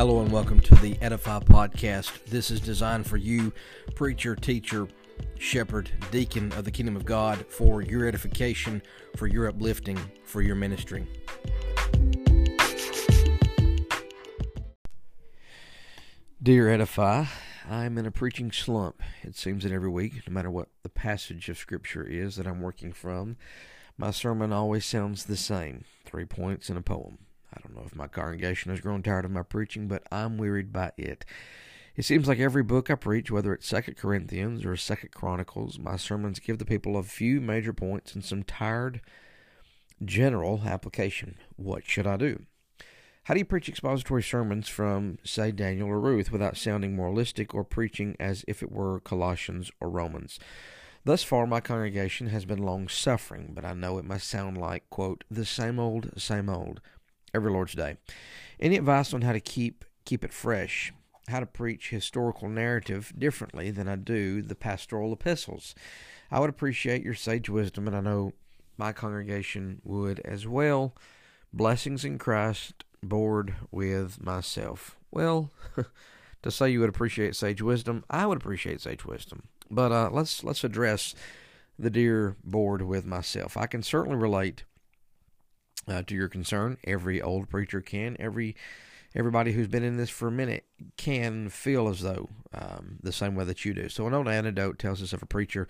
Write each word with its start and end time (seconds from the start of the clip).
Hello 0.00 0.22
and 0.22 0.32
welcome 0.32 0.60
to 0.60 0.74
the 0.76 0.96
Edify 1.02 1.40
Podcast. 1.40 2.24
This 2.24 2.50
is 2.50 2.58
designed 2.58 3.06
for 3.06 3.18
you, 3.18 3.52
preacher, 3.94 4.34
teacher, 4.34 4.88
shepherd, 5.38 5.90
deacon 6.10 6.50
of 6.52 6.64
the 6.64 6.70
kingdom 6.70 6.96
of 6.96 7.04
God, 7.04 7.44
for 7.50 7.82
your 7.82 8.08
edification, 8.08 8.80
for 9.18 9.26
your 9.26 9.46
uplifting, 9.46 9.98
for 10.24 10.40
your 10.40 10.56
ministry. 10.56 11.06
Dear 16.42 16.70
Edify, 16.70 17.26
I'm 17.68 17.98
in 17.98 18.06
a 18.06 18.10
preaching 18.10 18.50
slump. 18.52 19.02
It 19.22 19.36
seems 19.36 19.64
that 19.64 19.72
every 19.72 19.90
week, 19.90 20.26
no 20.26 20.32
matter 20.32 20.50
what 20.50 20.68
the 20.82 20.88
passage 20.88 21.50
of 21.50 21.58
Scripture 21.58 22.04
is 22.04 22.36
that 22.36 22.46
I'm 22.46 22.62
working 22.62 22.94
from, 22.94 23.36
my 23.98 24.12
sermon 24.12 24.50
always 24.50 24.86
sounds 24.86 25.26
the 25.26 25.36
same 25.36 25.84
three 26.06 26.24
points 26.24 26.70
in 26.70 26.78
a 26.78 26.82
poem. 26.82 27.18
I 27.52 27.60
don't 27.60 27.74
know 27.74 27.84
if 27.84 27.94
my 27.94 28.06
congregation 28.06 28.70
has 28.70 28.80
grown 28.80 29.02
tired 29.02 29.24
of 29.24 29.30
my 29.30 29.42
preaching, 29.42 29.88
but 29.88 30.02
I'm 30.10 30.38
wearied 30.38 30.72
by 30.72 30.92
it. 30.96 31.24
It 31.96 32.04
seems 32.04 32.28
like 32.28 32.38
every 32.38 32.62
book 32.62 32.90
I 32.90 32.94
preach, 32.94 33.30
whether 33.30 33.52
it's 33.52 33.66
Second 33.66 33.96
Corinthians 33.96 34.64
or 34.64 34.76
Second 34.76 35.10
Chronicles, 35.10 35.78
my 35.78 35.96
sermons 35.96 36.38
give 36.38 36.58
the 36.58 36.64
people 36.64 36.96
a 36.96 37.02
few 37.02 37.40
major 37.40 37.72
points 37.72 38.14
and 38.14 38.24
some 38.24 38.42
tired 38.42 39.00
general 40.04 40.62
application. 40.64 41.36
What 41.56 41.86
should 41.86 42.06
I 42.06 42.16
do? 42.16 42.46
How 43.24 43.34
do 43.34 43.40
you 43.40 43.44
preach 43.44 43.68
expository 43.68 44.22
sermons 44.22 44.68
from, 44.68 45.18
say, 45.24 45.52
Daniel 45.52 45.88
or 45.88 46.00
Ruth 46.00 46.32
without 46.32 46.56
sounding 46.56 46.96
moralistic 46.96 47.54
or 47.54 47.64
preaching 47.64 48.16
as 48.18 48.44
if 48.48 48.62
it 48.62 48.72
were 48.72 49.00
Colossians 49.00 49.70
or 49.80 49.90
Romans? 49.90 50.38
Thus 51.04 51.22
far, 51.22 51.46
my 51.46 51.60
congregation 51.60 52.28
has 52.28 52.44
been 52.44 52.62
long 52.62 52.88
suffering, 52.88 53.52
but 53.54 53.64
I 53.64 53.72
know 53.72 53.98
it 53.98 54.04
must 54.04 54.28
sound 54.28 54.58
like, 54.58 54.88
quote, 54.90 55.24
the 55.30 55.44
same 55.44 55.78
old, 55.78 56.10
same 56.20 56.48
old, 56.48 56.80
every 57.34 57.50
Lord's 57.50 57.74
Day. 57.74 57.96
Any 58.58 58.76
advice 58.76 59.14
on 59.14 59.22
how 59.22 59.32
to 59.32 59.40
keep 59.40 59.84
keep 60.04 60.24
it 60.24 60.32
fresh? 60.32 60.92
How 61.28 61.40
to 61.40 61.46
preach 61.46 61.90
historical 61.90 62.48
narrative 62.48 63.12
differently 63.16 63.70
than 63.70 63.88
I 63.88 63.96
do 63.96 64.42
the 64.42 64.54
pastoral 64.54 65.12
epistles? 65.12 65.74
I 66.30 66.40
would 66.40 66.50
appreciate 66.50 67.04
your 67.04 67.14
sage 67.14 67.48
wisdom, 67.48 67.86
and 67.86 67.96
I 67.96 68.00
know 68.00 68.32
my 68.76 68.92
congregation 68.92 69.80
would 69.84 70.20
as 70.20 70.46
well. 70.46 70.94
Blessings 71.52 72.04
in 72.04 72.18
Christ, 72.18 72.84
bored 73.02 73.54
with 73.70 74.22
myself. 74.22 74.96
Well, 75.10 75.52
to 76.42 76.50
say 76.50 76.70
you 76.70 76.80
would 76.80 76.88
appreciate 76.88 77.36
sage 77.36 77.62
wisdom, 77.62 78.04
I 78.08 78.26
would 78.26 78.38
appreciate 78.38 78.80
sage 78.80 79.04
wisdom. 79.04 79.44
But 79.70 79.92
uh, 79.92 80.10
let's 80.12 80.42
let's 80.42 80.64
address 80.64 81.14
the 81.78 81.90
dear 81.90 82.36
bored 82.44 82.82
with 82.82 83.06
myself. 83.06 83.56
I 83.56 83.66
can 83.66 83.82
certainly 83.82 84.16
relate 84.16 84.64
uh, 85.88 86.02
to 86.02 86.14
your 86.14 86.28
concern. 86.28 86.78
Every 86.84 87.20
old 87.20 87.48
preacher 87.48 87.80
can. 87.80 88.16
Every 88.18 88.56
everybody 89.14 89.52
who's 89.52 89.68
been 89.68 89.82
in 89.82 89.96
this 89.96 90.10
for 90.10 90.28
a 90.28 90.32
minute 90.32 90.64
can 90.96 91.48
feel 91.48 91.88
as 91.88 92.00
though 92.00 92.28
um, 92.54 92.98
the 93.02 93.12
same 93.12 93.34
way 93.34 93.44
that 93.44 93.64
you 93.64 93.74
do. 93.74 93.88
So 93.88 94.06
an 94.06 94.14
old 94.14 94.28
anecdote 94.28 94.78
tells 94.78 95.02
us 95.02 95.12
of 95.12 95.22
a 95.22 95.26
preacher 95.26 95.66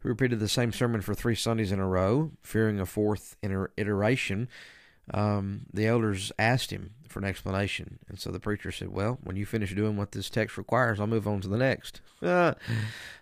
who 0.00 0.08
repeated 0.08 0.40
the 0.40 0.48
same 0.48 0.72
sermon 0.72 1.00
for 1.00 1.14
three 1.14 1.34
Sundays 1.34 1.72
in 1.72 1.80
a 1.80 1.86
row, 1.86 2.30
fearing 2.42 2.80
a 2.80 2.86
fourth 2.86 3.36
iteration. 3.42 4.48
Um, 5.12 5.62
the 5.72 5.86
elders 5.86 6.32
asked 6.38 6.70
him 6.70 6.90
for 7.08 7.18
an 7.18 7.24
explanation, 7.24 7.98
and 8.08 8.18
so 8.18 8.30
the 8.30 8.38
preacher 8.38 8.70
said, 8.70 8.88
"Well, 8.88 9.18
when 9.22 9.36
you 9.36 9.46
finish 9.46 9.74
doing 9.74 9.96
what 9.96 10.12
this 10.12 10.28
text 10.28 10.58
requires, 10.58 11.00
I'll 11.00 11.06
move 11.06 11.26
on 11.26 11.40
to 11.40 11.48
the 11.48 11.56
next." 11.56 12.00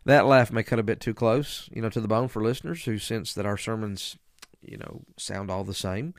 That 0.05 0.27
laugh 0.27 0.50
may 0.50 0.62
cut 0.62 0.78
a 0.78 0.84
bit 0.84 1.00
too 1.00 1.15
close, 1.15 1.69
you 1.73 1.83
know, 1.83 1.91
to 1.91 2.00
the 2.00 2.09
bone 2.09 2.28
for 2.28 2.43
listeners 2.43 2.84
who 2.84 2.98
sense 2.98 3.34
that 3.34 3.47
our 3.47 3.56
sermons 3.56 4.17
you 4.69 4.77
know, 4.77 5.03
sound 5.17 5.50
all 5.50 5.64
the 5.64 5.75
same. 5.75 6.14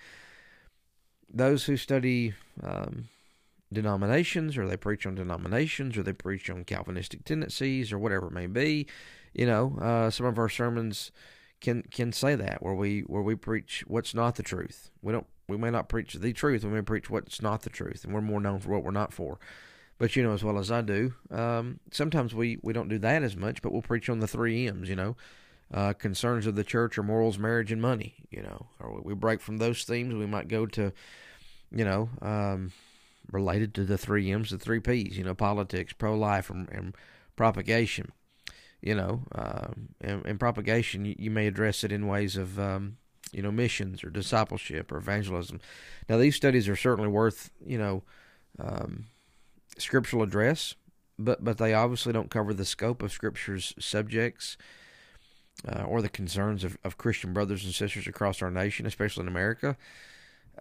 Those 1.32 1.66
who 1.66 1.78
study 1.78 2.34
um, 2.64 3.10
denominations, 3.72 4.58
or 4.58 4.68
they 4.68 4.78
preach 4.78 5.06
on 5.06 5.16
denominations, 5.16 5.98
or 5.98 6.04
they 6.04 6.14
preach 6.14 6.50
on 6.50 6.64
Calvinistic 6.64 7.26
tendencies, 7.26 7.92
or 7.92 8.00
whatever 8.00 8.28
it 8.28 8.34
may 8.34 8.48
be, 8.48 8.88
you 9.34 9.46
know, 9.46 9.78
uh, 9.82 10.10
some 10.10 10.26
of 10.26 10.38
our 10.38 10.50
sermons 10.50 11.12
can 11.60 11.84
can 11.92 12.12
say 12.12 12.36
that 12.36 12.62
where 12.62 12.74
we 12.74 13.02
where 13.02 13.22
we 13.22 13.36
preach 13.36 13.84
what's 13.88 14.14
not 14.14 14.36
the 14.36 14.44
truth. 14.44 14.92
We 15.02 15.14
don't 15.14 15.28
we 15.48 15.58
may 15.58 15.70
not 15.70 15.90
preach 15.90 16.14
the 16.14 16.34
truth, 16.34 16.64
we 16.64 16.70
may 16.72 16.82
preach 16.82 17.10
what's 17.10 17.42
not 17.42 17.62
the 17.62 17.70
truth, 17.70 18.04
and 18.04 18.14
we're 18.14 18.22
more 18.22 18.42
known 18.42 18.60
for 18.60 18.70
what 18.70 18.84
we're 18.84 18.92
not 18.92 19.14
for. 19.14 19.40
But 19.98 20.16
you 20.16 20.24
know 20.24 20.34
as 20.34 20.44
well 20.44 20.60
as 20.60 20.72
I 20.72 20.82
do, 20.82 21.14
um, 21.32 21.80
sometimes 21.92 22.36
we 22.36 22.60
we 22.62 22.74
don't 22.74 22.90
do 22.90 23.00
that 23.00 23.24
as 23.24 23.36
much, 23.36 23.62
but 23.62 23.72
we'll 23.72 23.82
preach 23.82 24.10
on 24.10 24.20
the 24.20 24.28
three 24.28 24.68
M's. 24.68 24.90
You 24.90 24.96
know, 24.96 25.16
uh, 25.74 25.94
concerns 25.94 26.48
of 26.48 26.56
the 26.56 26.64
church 26.64 26.98
are 26.98 27.04
morals, 27.04 27.38
marriage, 27.38 27.72
and 27.72 27.82
money. 27.82 28.16
You 28.30 28.44
know, 28.44 28.68
or 28.80 29.02
we 29.02 29.14
break 29.14 29.42
from 29.42 29.58
those 29.58 29.84
themes, 29.84 30.14
we 30.16 30.26
might 30.26 30.48
go 30.48 30.66
to, 30.68 30.94
you 31.72 31.86
know, 31.86 32.10
um, 32.22 32.72
related 33.32 33.74
to 33.76 33.84
the 33.84 33.98
three 33.98 34.32
M's, 34.32 34.52
the 34.52 34.58
three 34.58 34.80
P's. 34.80 35.18
You 35.18 35.24
know, 35.24 35.36
politics, 35.36 35.94
pro-life, 35.94 36.50
and, 36.50 36.70
and 36.70 36.96
propagation. 37.36 38.12
You 38.82 38.94
know, 38.94 39.24
um, 39.34 39.90
and, 40.02 40.24
and, 40.26 40.40
propagation, 40.40 41.04
you, 41.04 41.16
you, 41.18 41.32
may 41.32 41.48
address 41.48 41.84
it 41.84 41.92
in 41.92 42.06
ways 42.06 42.38
of, 42.38 42.60
um, 42.60 42.98
you 43.32 43.42
know, 43.42 43.52
missions 43.52 44.04
or 44.04 44.12
discipleship 44.12 44.92
or 44.92 44.98
evangelism. 44.98 45.60
Now, 46.08 46.18
these 46.18 46.36
studies 46.36 46.70
are 46.70 46.76
certainly 46.76 47.10
worth, 47.10 47.50
you 47.66 47.80
know, 47.80 48.04
um, 48.60 49.06
scriptural 49.80 50.22
address, 50.22 50.76
but 51.18 51.44
but 51.44 51.58
they 51.58 51.74
obviously 51.74 52.14
don't 52.14 52.30
cover 52.30 52.54
the 52.54 52.66
scope 52.66 53.02
of 53.02 53.12
Scripture's 53.12 53.74
subjects 53.80 54.58
uh, 55.68 55.84
or 55.84 56.02
the 56.02 56.10
concerns 56.10 56.64
of, 56.64 56.78
of 56.84 56.98
Christian 56.98 57.34
brothers 57.34 57.64
and 57.64 57.74
sisters 57.74 58.08
across 58.08 58.42
our 58.42 58.52
nation, 58.52 58.86
especially 58.86 59.24
in 59.24 59.28
America, 59.28 59.78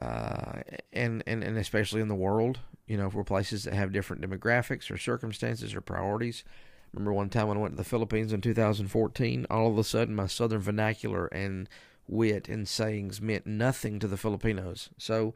uh, 0.00 0.60
and, 0.92 1.22
and, 1.26 1.42
and 1.42 1.58
especially 1.58 2.00
in 2.00 2.08
the 2.08 2.14
world. 2.14 2.60
You 2.86 2.96
know, 2.96 3.10
for 3.10 3.24
places 3.24 3.64
that 3.64 3.74
have 3.74 3.92
different 3.92 4.22
demographics 4.22 4.92
or 4.92 4.96
circumstances 4.96 5.74
or 5.74 5.80
priorities. 5.80 6.44
Remember 6.92 7.12
one 7.12 7.28
time 7.28 7.48
when 7.48 7.56
I 7.56 7.60
went 7.60 7.72
to 7.72 7.76
the 7.76 7.84
Philippines 7.84 8.32
in 8.32 8.40
2014, 8.40 9.46
all 9.50 9.70
of 9.70 9.76
a 9.76 9.82
sudden 9.82 10.14
my 10.14 10.28
southern 10.28 10.60
vernacular 10.60 11.26
and 11.26 11.68
wit 12.06 12.48
and 12.48 12.68
sayings 12.68 13.20
meant 13.20 13.46
nothing 13.46 13.98
to 13.98 14.06
the 14.06 14.16
Filipinos. 14.16 14.90
So 14.98 15.34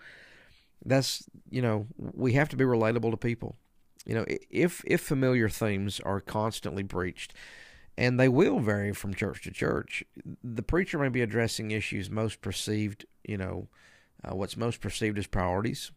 that's, 0.84 1.28
you 1.50 1.60
know, 1.60 1.86
we 1.98 2.34
have 2.34 2.48
to 2.50 2.56
be 2.56 2.64
relatable 2.64 3.10
to 3.10 3.16
people. 3.16 3.56
You 4.06 4.14
know, 4.14 4.24
if 4.50 4.82
if 4.86 5.02
familiar 5.02 5.48
themes 5.48 6.00
are 6.00 6.20
constantly 6.20 6.84
preached, 6.84 7.34
and 8.00 8.18
they 8.18 8.30
will 8.30 8.60
vary 8.60 8.94
from 8.94 9.12
church 9.12 9.42
to 9.42 9.50
church. 9.50 10.02
The 10.42 10.62
preacher 10.62 10.98
may 10.98 11.10
be 11.10 11.20
addressing 11.20 11.70
issues 11.70 12.08
most 12.08 12.40
perceived, 12.40 13.04
you 13.24 13.36
know, 13.36 13.68
uh, 14.24 14.34
what's 14.34 14.56
most 14.56 14.80
perceived 14.80 15.18
as 15.18 15.26
priorities, 15.26 15.92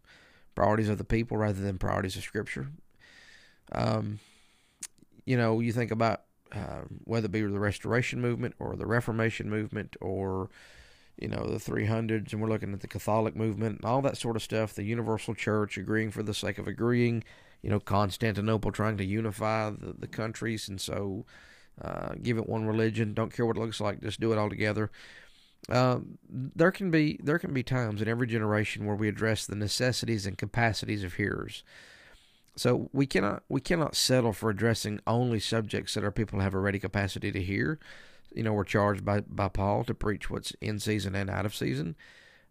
priorities 0.53 0.90
of 0.90 0.97
the 0.97 1.06
people 1.06 1.38
rather 1.38 1.62
than 1.62 1.78
priorities 1.78 2.18
of 2.18 2.24
Scripture. 2.24 2.68
Um, 3.72 4.19
you 5.24 5.38
know, 5.38 5.62
you 5.62 5.72
think 5.72 5.91
about 5.91 6.24
uh, 6.52 6.81
whether 7.06 7.28
it 7.28 7.31
be 7.31 7.41
the 7.41 7.58
Restoration 7.58 8.20
movement 8.20 8.56
or 8.59 8.75
the 8.75 8.85
Reformation 8.85 9.50
movement 9.50 9.96
or 10.02 10.50
you 11.18 11.30
know 11.30 11.46
the 11.46 11.58
300s, 11.58 12.34
and 12.34 12.41
we're 12.41 12.50
looking 12.50 12.74
at 12.74 12.81
the 12.81 12.88
Catholic 12.88 13.34
movement 13.34 13.78
and 13.78 13.85
all 13.85 14.02
that 14.02 14.18
sort 14.18 14.35
of 14.35 14.44
stuff. 14.44 14.74
The 14.74 14.84
Universal 14.84 15.35
Church 15.35 15.78
agreeing 15.78 16.12
for 16.12 16.22
the 16.22 16.34
sake 16.34 16.58
of 16.58 16.68
agreeing. 16.68 17.24
You 17.62 17.70
know, 17.70 17.80
Constantinople 17.80 18.74
trying 18.74 18.97
to 18.97 19.06
unify 19.06 19.70
the, 19.70 19.96
the 19.97 20.08
countries, 20.08 20.68
and 20.68 20.81
so 20.81 21.25
uh, 21.81 22.13
give 22.22 22.38
it 22.38 22.47
one 22.47 22.66
religion. 22.66 23.13
Don't 23.13 23.34
care 23.34 23.45
what 23.45 23.57
it 23.57 23.61
looks 23.61 23.81
like. 23.81 24.01
Just 24.01 24.19
do 24.19 24.31
it 24.31 24.38
all 24.38 24.50
together. 24.50 24.91
Uh, 25.69 26.00
there 26.29 26.72
can 26.72 26.91
be 26.91 27.19
there 27.23 27.39
can 27.39 27.53
be 27.53 27.63
times 27.63 28.01
in 28.01 28.07
every 28.07 28.28
generation 28.28 28.85
where 28.85 28.95
we 28.95 29.07
address 29.07 29.45
the 29.45 29.56
necessities 29.56 30.25
and 30.25 30.38
capacities 30.38 31.03
of 31.03 31.13
hearers. 31.13 31.63
So 32.56 32.89
we 32.94 33.06
cannot 33.06 33.44
we 33.50 33.61
cannot 33.61 33.95
settle 33.95 34.34
for 34.34 34.50
addressing 34.50 35.00
only 35.07 35.39
subjects 35.39 35.94
that 35.94 36.03
our 36.03 36.11
people 36.11 36.39
have 36.39 36.53
a 36.53 36.59
ready 36.59 36.79
capacity 36.79 37.31
to 37.31 37.41
hear. 37.41 37.79
You 38.35 38.44
know, 38.44 38.53
we're 38.53 38.66
charged 38.66 39.05
by 39.05 39.22
by 39.22 39.47
Paul 39.47 39.84
to 39.85 39.94
preach 39.94 40.29
what's 40.29 40.51
in 40.61 40.79
season 40.79 41.16
and 41.16 41.29
out 41.29 41.45
of 41.45 41.55
season, 41.55 41.95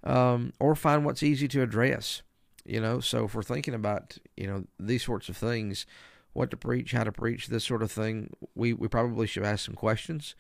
um, 0.03 0.53
or 0.59 0.75
find 0.75 1.05
what's 1.05 1.23
easy 1.23 1.49
to 1.49 1.63
address. 1.63 2.23
You 2.65 2.81
know, 2.81 3.01
so 3.01 3.25
if 3.25 3.35
we're 3.35 3.43
thinking 3.43 3.75
about 3.75 4.17
you 4.37 4.47
know 4.47 4.65
these 4.81 5.05
sorts 5.05 5.29
of 5.29 5.37
things, 5.37 5.87
what 6.33 6.51
to 6.51 6.57
preach, 6.57 6.93
how 6.93 7.05
to 7.05 7.13
preach, 7.13 7.49
this 7.49 7.65
sort 7.65 7.83
of 7.83 7.93
thing, 7.93 8.31
we, 8.55 8.73
we 8.73 8.89
probably 8.89 9.27
should 9.27 9.45
ask 9.45 9.65
some 9.65 9.75
questions. 9.75 10.35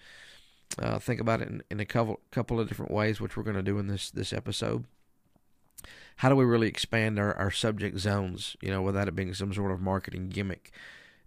Uh, 0.78 0.98
think 0.98 1.20
about 1.20 1.42
it 1.42 1.48
in, 1.48 1.62
in 1.70 1.80
a 1.80 1.84
couple 1.84 2.20
couple 2.30 2.58
of 2.58 2.66
different 2.66 2.92
ways, 2.92 3.20
which 3.20 3.36
we're 3.36 3.42
going 3.42 3.56
to 3.56 3.62
do 3.62 3.78
in 3.78 3.88
this 3.88 4.10
this 4.10 4.32
episode. 4.32 4.84
How 6.16 6.28
do 6.28 6.36
we 6.36 6.44
really 6.44 6.68
expand 6.68 7.18
our, 7.18 7.34
our 7.34 7.50
subject 7.50 7.98
zones? 7.98 8.56
You 8.62 8.70
know, 8.70 8.80
without 8.80 9.08
it 9.08 9.14
being 9.14 9.34
some 9.34 9.52
sort 9.52 9.70
of 9.70 9.82
marketing 9.82 10.30
gimmick, 10.30 10.72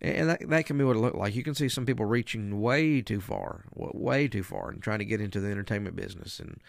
and 0.01 0.29
that 0.29 0.49
that 0.49 0.65
can 0.65 0.79
be 0.79 0.83
what 0.83 0.95
it 0.95 0.99
looked 0.99 1.17
like. 1.17 1.35
You 1.35 1.43
can 1.43 1.53
see 1.53 1.69
some 1.69 1.85
people 1.85 2.05
reaching 2.05 2.59
way 2.59 3.01
too 3.01 3.21
far, 3.21 3.65
way 3.75 4.27
too 4.27 4.41
far, 4.41 4.69
and 4.69 4.81
trying 4.81 4.99
to 4.99 5.05
get 5.05 5.21
into 5.21 5.39
the 5.39 5.51
entertainment 5.51 5.95
business 5.95 6.39
and 6.39 6.59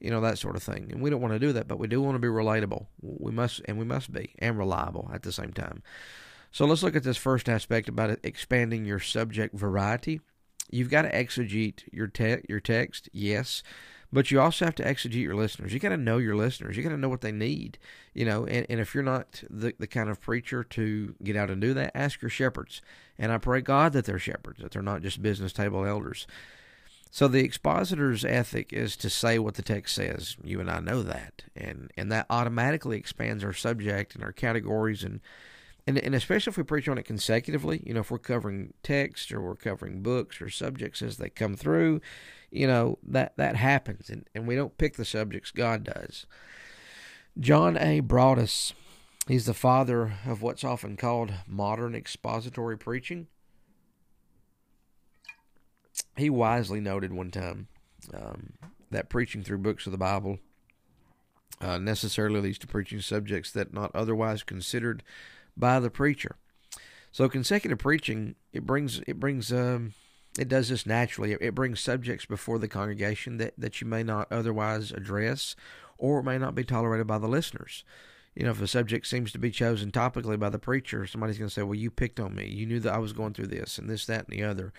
you 0.00 0.10
know 0.10 0.20
that 0.20 0.38
sort 0.38 0.56
of 0.56 0.62
thing. 0.62 0.88
And 0.92 1.00
we 1.00 1.10
don't 1.10 1.22
want 1.22 1.34
to 1.34 1.40
do 1.40 1.52
that, 1.52 1.68
but 1.68 1.78
we 1.78 1.88
do 1.88 2.02
want 2.02 2.16
to 2.16 2.20
be 2.20 2.28
relatable. 2.28 2.86
We 3.00 3.32
must, 3.32 3.62
and 3.64 3.78
we 3.78 3.84
must 3.84 4.12
be, 4.12 4.34
and 4.38 4.58
reliable 4.58 5.10
at 5.12 5.22
the 5.22 5.32
same 5.32 5.52
time. 5.52 5.82
So 6.50 6.64
let's 6.64 6.82
look 6.82 6.96
at 6.96 7.02
this 7.02 7.16
first 7.16 7.48
aspect 7.48 7.88
about 7.88 8.18
expanding 8.22 8.84
your 8.84 9.00
subject 9.00 9.54
variety. 9.54 10.20
You've 10.70 10.90
got 10.90 11.02
to 11.02 11.12
exegete 11.12 11.82
your 11.92 12.06
te- 12.06 12.44
your 12.48 12.60
text, 12.60 13.08
yes, 13.12 13.62
but 14.12 14.30
you 14.30 14.40
also 14.40 14.64
have 14.64 14.74
to 14.76 14.84
exegete 14.84 15.22
your 15.22 15.34
listeners. 15.34 15.72
You 15.72 15.78
got 15.78 15.90
to 15.90 15.96
know 15.96 16.18
your 16.18 16.36
listeners. 16.36 16.76
You 16.76 16.82
got 16.82 16.90
to 16.90 16.96
know 16.96 17.08
what 17.08 17.20
they 17.20 17.32
need, 17.32 17.78
you 18.14 18.24
know. 18.24 18.46
And, 18.46 18.66
and 18.68 18.80
if 18.80 18.94
you're 18.94 19.04
not 19.04 19.42
the, 19.50 19.74
the 19.78 19.86
kind 19.86 20.08
of 20.08 20.20
preacher 20.20 20.64
to 20.64 21.14
get 21.22 21.36
out 21.36 21.50
and 21.50 21.60
do 21.60 21.74
that, 21.74 21.92
ask 21.94 22.22
your 22.22 22.30
shepherds. 22.30 22.82
And 23.18 23.32
I 23.32 23.38
pray 23.38 23.60
God 23.60 23.92
that 23.92 24.04
they're 24.04 24.18
shepherds, 24.18 24.60
that 24.60 24.72
they're 24.72 24.82
not 24.82 25.02
just 25.02 25.22
business 25.22 25.52
table 25.52 25.84
elders. 25.84 26.26
So 27.10 27.28
the 27.28 27.44
expositor's 27.44 28.24
ethic 28.24 28.72
is 28.72 28.96
to 28.96 29.08
say 29.08 29.38
what 29.38 29.54
the 29.54 29.62
text 29.62 29.94
says. 29.94 30.36
You 30.42 30.60
and 30.60 30.70
I 30.70 30.80
know 30.80 31.02
that, 31.02 31.44
and 31.54 31.90
and 31.96 32.10
that 32.12 32.26
automatically 32.28 32.98
expands 32.98 33.42
our 33.44 33.52
subject 33.52 34.14
and 34.14 34.22
our 34.22 34.32
categories 34.32 35.02
and 35.02 35.20
and, 35.86 35.98
and 35.98 36.14
especially 36.14 36.50
if 36.50 36.56
we 36.56 36.64
preach 36.64 36.88
on 36.88 36.98
it 36.98 37.04
consecutively, 37.04 37.82
you 37.86 37.94
know, 37.94 38.00
if 38.00 38.10
we're 38.10 38.18
covering 38.18 38.74
text 38.82 39.32
or 39.32 39.40
we're 39.40 39.54
covering 39.54 40.02
books 40.02 40.40
or 40.40 40.50
subjects 40.50 41.00
as 41.00 41.16
they 41.16 41.30
come 41.30 41.54
through, 41.56 42.00
you 42.50 42.66
know, 42.66 42.98
that, 43.06 43.36
that 43.36 43.56
happens. 43.56 44.10
And, 44.10 44.28
and 44.34 44.48
we 44.48 44.56
don't 44.56 44.78
pick 44.78 44.96
the 44.96 45.04
subjects, 45.04 45.52
God 45.52 45.84
does. 45.84 46.26
John 47.38 47.76
A. 47.76 48.00
Broadus, 48.00 48.72
he's 49.28 49.46
the 49.46 49.54
father 49.54 50.14
of 50.26 50.42
what's 50.42 50.64
often 50.64 50.96
called 50.96 51.32
modern 51.46 51.94
expository 51.94 52.76
preaching. 52.76 53.28
He 56.16 56.30
wisely 56.30 56.80
noted 56.80 57.12
one 57.12 57.30
time 57.30 57.68
um, 58.12 58.54
that 58.90 59.08
preaching 59.08 59.42
through 59.42 59.58
books 59.58 59.86
of 59.86 59.92
the 59.92 59.98
Bible 59.98 60.38
uh, 61.60 61.78
necessarily 61.78 62.40
leads 62.40 62.58
to 62.58 62.66
preaching 62.66 63.00
subjects 63.00 63.50
that 63.52 63.72
not 63.72 63.90
otherwise 63.94 64.42
considered 64.42 65.02
by 65.56 65.80
the 65.80 65.90
preacher. 65.90 66.36
So 67.12 67.28
consecutive 67.28 67.78
preaching 67.78 68.34
it 68.52 68.66
brings 68.66 69.00
it 69.06 69.18
brings 69.18 69.52
um, 69.52 69.94
it 70.38 70.48
does 70.48 70.68
this 70.68 70.86
naturally. 70.86 71.32
It, 71.32 71.54
brings 71.54 71.80
subjects 71.80 72.26
before 72.26 72.58
the 72.58 72.68
congregation 72.68 73.38
that, 73.38 73.54
that 73.56 73.80
you 73.80 73.86
may 73.86 74.02
not 74.02 74.30
otherwise 74.30 74.92
address 74.92 75.56
or 75.98 76.22
may 76.22 76.38
not 76.38 76.54
be 76.54 76.64
tolerated 76.64 77.06
by 77.06 77.18
the 77.18 77.28
listeners. 77.28 77.84
You 78.34 78.44
know, 78.44 78.50
if 78.50 78.60
a 78.60 78.66
subject 78.66 79.06
seems 79.06 79.32
to 79.32 79.38
be 79.38 79.50
chosen 79.50 79.90
topically 79.90 80.38
by 80.38 80.50
the 80.50 80.58
preacher, 80.58 81.06
somebody's 81.06 81.38
going 81.38 81.48
to 81.48 81.54
say, 81.54 81.62
Well, 81.62 81.74
you 81.74 81.90
picked 81.90 82.20
on 82.20 82.34
me. 82.34 82.46
You 82.46 82.66
knew 82.66 82.80
that 82.80 82.92
I 82.92 82.98
was 82.98 83.14
going 83.14 83.32
through 83.32 83.46
this 83.46 83.78
and 83.78 83.88
this, 83.88 84.04
that, 84.06 84.28
and 84.28 84.38
the 84.38 84.44
other. 84.44 84.72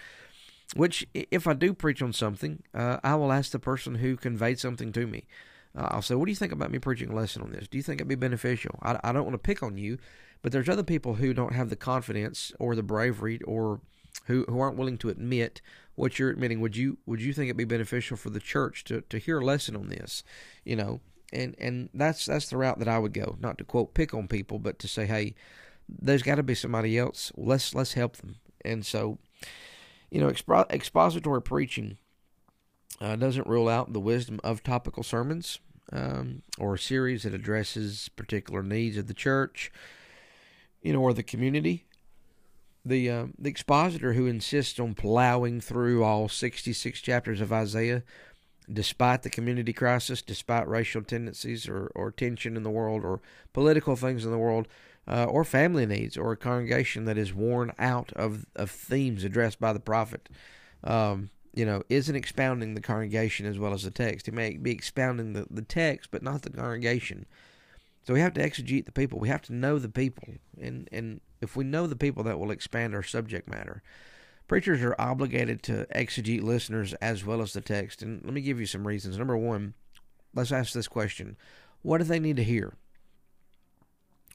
Which, 0.76 1.08
if 1.14 1.48
I 1.48 1.54
do 1.54 1.74
preach 1.74 2.02
on 2.02 2.14
something, 2.14 2.62
uh, 2.74 2.98
I 3.04 3.16
will 3.16 3.32
ask 3.32 3.52
the 3.52 3.60
person 3.60 3.96
who 3.96 4.16
conveyed 4.16 4.60
something 4.60 4.92
to 4.92 5.08
me. 5.08 5.26
Uh, 5.76 5.88
I'll 5.92 6.02
say, 6.02 6.16
What 6.16 6.26
do 6.26 6.32
you 6.32 6.36
think 6.36 6.52
about 6.52 6.72
me 6.72 6.80
preaching 6.80 7.10
a 7.10 7.16
lesson 7.16 7.42
on 7.42 7.52
this? 7.52 7.68
Do 7.68 7.78
you 7.78 7.84
think 7.84 8.00
it'd 8.00 8.08
be 8.08 8.16
beneficial? 8.16 8.78
I, 8.82 9.00
I 9.04 9.12
don't 9.12 9.24
want 9.26 9.34
to 9.34 9.40
pick 9.40 9.64
on 9.64 9.78
you, 9.78 9.98
but 10.42 10.52
there's 10.52 10.70
other 10.70 10.84
people 10.84 11.16
who 11.16 11.34
don't 11.34 11.54
have 11.54 11.70
the 11.70 11.76
confidence 11.76 12.52
or 12.60 12.76
the 12.76 12.84
bravery 12.84 13.40
or 13.44 13.82
who, 14.26 14.46
who 14.48 14.60
aren't 14.60 14.78
willing 14.78 14.98
to 15.00 15.10
admit 15.10 15.62
what 15.96 16.20
you're 16.20 16.30
admitting. 16.30 16.62
Would 16.62 16.76
you 16.76 16.98
would 17.06 17.22
you 17.22 17.34
think 17.34 17.48
it'd 17.48 17.58
be 17.58 17.64
beneficial 17.64 18.18
for 18.18 18.30
the 18.30 18.40
church 18.40 18.84
to, 18.86 19.02
to 19.02 19.18
hear 19.18 19.40
a 19.40 19.46
lesson 19.46 19.76
on 19.76 19.90
this? 19.90 20.24
You 20.64 20.76
know, 20.76 21.02
and 21.34 21.56
and 21.60 21.90
that's 21.94 22.26
that's 22.26 22.50
the 22.50 22.58
route 22.58 22.80
that 22.80 22.88
I 22.88 23.00
would 23.00 23.14
go. 23.14 23.38
Not 23.40 23.58
to 23.58 23.64
quote 23.64 23.94
pick 23.94 24.14
on 24.14 24.28
people, 24.28 24.60
but 24.60 24.80
to 24.80 24.88
say, 24.88 25.06
hey, 25.06 25.36
there's 25.90 26.24
got 26.24 26.36
to 26.36 26.44
be 26.44 26.56
somebody 26.56 26.98
else. 26.98 27.32
Let's 27.36 27.74
let's 27.74 27.94
help 27.94 28.18
them. 28.18 28.38
And 28.64 28.86
so, 28.86 29.18
you 30.10 30.20
know, 30.20 30.28
expo- 30.28 30.70
expository 30.72 31.42
preaching 31.42 31.98
uh, 33.00 33.16
doesn't 33.16 33.48
rule 33.48 33.70
out 33.70 33.94
the 33.94 34.00
wisdom 34.00 34.40
of 34.44 34.64
topical 34.64 35.04
sermons 35.04 35.60
um, 35.92 36.42
or 36.58 36.76
a 36.76 36.80
series 36.80 37.24
that 37.24 37.34
addresses 37.34 38.10
particular 38.16 38.64
needs 38.64 38.98
of 38.98 39.08
the 39.08 39.14
church 39.14 39.72
you 40.82 40.94
know, 40.94 41.02
or 41.02 41.14
the 41.14 41.24
community. 41.24 41.86
The 42.86 43.10
uh, 43.10 43.26
the 43.38 43.50
expositor 43.50 44.14
who 44.14 44.28
insists 44.28 44.80
on 44.80 44.94
plowing 44.94 45.60
through 45.60 46.04
all 46.04 46.30
66 46.30 47.02
chapters 47.02 47.42
of 47.42 47.52
Isaiah, 47.52 48.04
despite 48.72 49.24
the 49.24 49.30
community 49.30 49.74
crisis, 49.74 50.22
despite 50.22 50.68
racial 50.68 51.02
tendencies 51.02 51.68
or, 51.68 51.92
or 51.94 52.12
tension 52.12 52.56
in 52.56 52.64
the 52.64 52.70
world, 52.70 53.04
or 53.04 53.20
political 53.52 53.98
things 53.98 54.24
in 54.24 54.32
the 54.32 54.38
world, 54.38 54.70
uh, 55.06 55.26
or 55.26 55.44
family 55.44 55.86
needs, 55.86 56.16
or 56.16 56.32
a 56.32 56.38
congregation 56.38 57.04
that 57.04 57.18
is 57.18 57.34
worn 57.34 57.74
out 57.78 58.14
of, 58.14 58.46
of 58.56 58.72
themes 58.72 59.26
addressed 59.26 59.60
by 59.60 59.74
the 59.74 59.82
prophet, 59.82 60.30
um, 60.86 61.30
you 61.58 61.66
know, 61.66 61.82
isn't 61.90 62.16
expounding 62.16 62.76
the 62.76 62.82
congregation 62.82 63.48
as 63.48 63.58
well 63.58 63.74
as 63.74 63.82
the 63.82 63.90
text. 63.90 64.28
He 64.28 64.32
may 64.32 64.58
be 64.58 64.70
expounding 64.70 65.34
the, 65.34 65.48
the 65.50 65.64
text, 65.64 66.12
but 66.12 66.22
not 66.22 66.44
the 66.44 66.52
congregation. 66.52 67.26
So 68.06 68.14
we 68.14 68.20
have 68.20 68.36
to 68.36 68.48
exegete 68.48 68.86
the 68.86 68.92
people. 68.92 69.18
We 69.18 69.30
have 69.30 69.42
to 69.44 69.54
know 69.54 69.80
the 69.80 69.90
people. 69.90 70.36
And, 70.62 70.88
and 70.92 71.20
if 71.42 71.56
we 71.56 71.64
know 71.64 71.88
the 71.88 71.96
people, 71.96 72.22
that 72.26 72.40
will 72.40 72.52
expand 72.52 72.94
our 72.94 73.02
subject 73.02 73.50
matter. 73.50 73.82
Preachers 74.48 74.84
are 74.84 74.96
obligated 75.00 75.64
to 75.64 75.88
exegete 75.96 76.44
listeners 76.44 76.94
as 77.02 77.26
well 77.26 77.42
as 77.42 77.54
the 77.54 77.62
text. 77.62 78.04
And 78.04 78.24
let 78.24 78.36
me 78.36 78.42
give 78.42 78.60
you 78.60 78.68
some 78.68 78.86
reasons. 78.86 79.18
Number 79.18 79.36
one, 79.36 79.74
let's 80.36 80.52
ask 80.52 80.74
this 80.74 80.88
question 80.88 81.38
What 81.82 81.98
do 81.98 82.04
they 82.04 82.20
need 82.20 82.36
to 82.36 82.44
hear? 82.44 82.76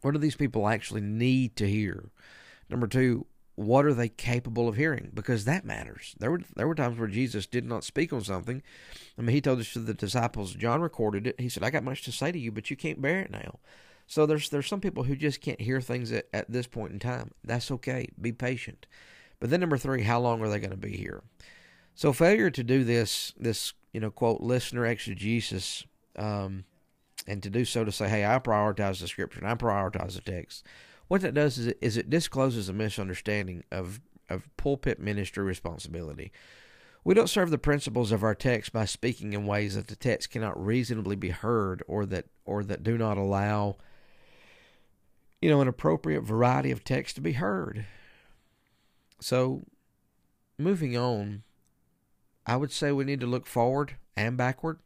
What 0.01 0.11
do 0.11 0.19
these 0.19 0.35
people 0.35 0.67
actually 0.67 1.03
need 1.03 1.55
to 1.55 1.71
hear? 1.71 2.11
Number 2.69 2.89
two, 2.89 3.27
what 3.55 3.85
are 3.85 3.95
they 3.95 4.09
capable 4.09 4.69
of 4.69 4.77
hearing? 4.77 5.11
Because 5.13 5.45
that 5.45 5.65
matters. 5.65 6.15
There 6.19 6.31
were 6.31 6.41
there 6.57 6.67
were 6.67 6.75
times 6.75 6.99
where 6.99 7.09
Jesus 7.09 7.47
did 7.47 7.65
not 7.65 7.85
speak 7.85 8.13
on 8.13 8.23
something. 8.23 8.63
I 9.19 9.23
mean, 9.23 9.35
he 9.35 9.41
told 9.41 9.59
this 9.59 9.73
to 9.75 9.81
the 9.81 9.95
disciples. 9.95 10.55
John 10.55 10.81
recorded 10.81 11.27
it. 11.27 11.41
He 11.41 11.49
said, 11.49 11.63
"I 11.63 11.71
got 11.71 11.85
much 11.85 12.03
to 12.03 12.13
say 12.13 12.33
to 12.33 12.39
you, 12.39 12.51
but 12.51 12.71
you 12.71 12.77
can't 12.77 13.03
bear 13.03 13.21
it 13.21 13.31
now." 13.31 13.59
So 14.07 14.27
there's 14.27 14.49
there's 14.49 14.67
some 14.67 14.81
people 14.81 15.05
who 15.05 15.17
just 15.17 15.41
can't 15.41 15.61
hear 15.61 15.81
things 15.81 16.13
at, 16.13 16.27
at 16.33 16.51
this 16.51 16.67
point 16.67 16.93
in 16.93 16.99
time. 16.99 17.33
That's 17.45 17.71
okay. 17.71 18.09
Be 18.21 18.33
patient. 18.33 18.87
But 19.39 19.51
then 19.51 19.61
number 19.61 19.79
three, 19.79 20.03
how 20.03 20.21
long 20.21 20.41
are 20.41 20.49
they 20.49 20.61
going 20.61 20.71
to 20.71 20.77
be 20.77 20.97
here? 20.97 21.23
So 21.95 22.13
failure 22.13 22.51
to 22.51 22.65
do 22.65 22.85
this 22.85 23.35
this 23.39 23.75
you 23.93 24.01
know 24.01 24.11
quote 24.11 24.41
listener 24.41 24.87
exegesis, 24.87 25.85
um, 26.17 26.65
and 27.27 27.43
to 27.43 27.51
do 27.51 27.65
so 27.65 27.85
to 27.85 27.93
say, 27.93 28.09
"Hey, 28.09 28.25
I 28.25 28.39
prioritize 28.39 29.01
the 29.01 29.09
scripture 29.09 29.41
and 29.41 29.49
I 29.49 29.55
prioritize 29.55 30.15
the 30.15 30.23
text." 30.23 30.67
What 31.09 31.21
that 31.23 31.35
does 31.35 31.59
is 31.59 31.67
it, 31.69 31.79
is 31.81 31.97
it 31.97 32.11
discloses 32.11 32.69
a 32.69 32.73
misunderstanding 32.73 33.65
of, 33.71 34.01
of 34.29 34.49
pulpit 34.57 34.99
ministry 34.99 35.45
responsibility. 35.45 36.33
We 37.05 37.15
don't 37.15 37.29
serve 37.29 37.51
the 37.51 37.59
principles 37.59 38.13
of 38.13 38.23
our 38.23 38.35
text 38.35 38.73
by 38.73 38.85
speaking 38.85 39.33
in 39.33 39.47
ways 39.47 39.75
that 39.75 39.89
the 39.89 39.97
text 39.97 40.31
cannot 40.31 40.63
reasonably 40.63 41.17
be 41.17 41.31
heard 41.31 41.83
or 41.89 42.07
that 42.07 42.27
or 42.45 42.63
that 42.65 42.85
do 42.85 42.97
not 42.97 43.19
allow 43.19 43.77
you 45.41 45.51
know 45.51 45.61
an 45.61 45.69
appropriate 45.69 46.23
variety 46.23 46.71
of 46.71 46.85
text 46.85 47.17
to 47.17 47.21
be 47.21 47.33
heard. 47.33 47.85
So 49.21 49.65
moving 50.57 50.97
on, 50.97 51.43
I 52.47 52.57
would 52.57 52.71
say 52.71 52.93
we 52.93 53.05
need 53.05 53.21
to 53.21 53.27
look 53.27 53.47
forward 53.47 53.97
and 54.17 54.37
backward. 54.37 54.79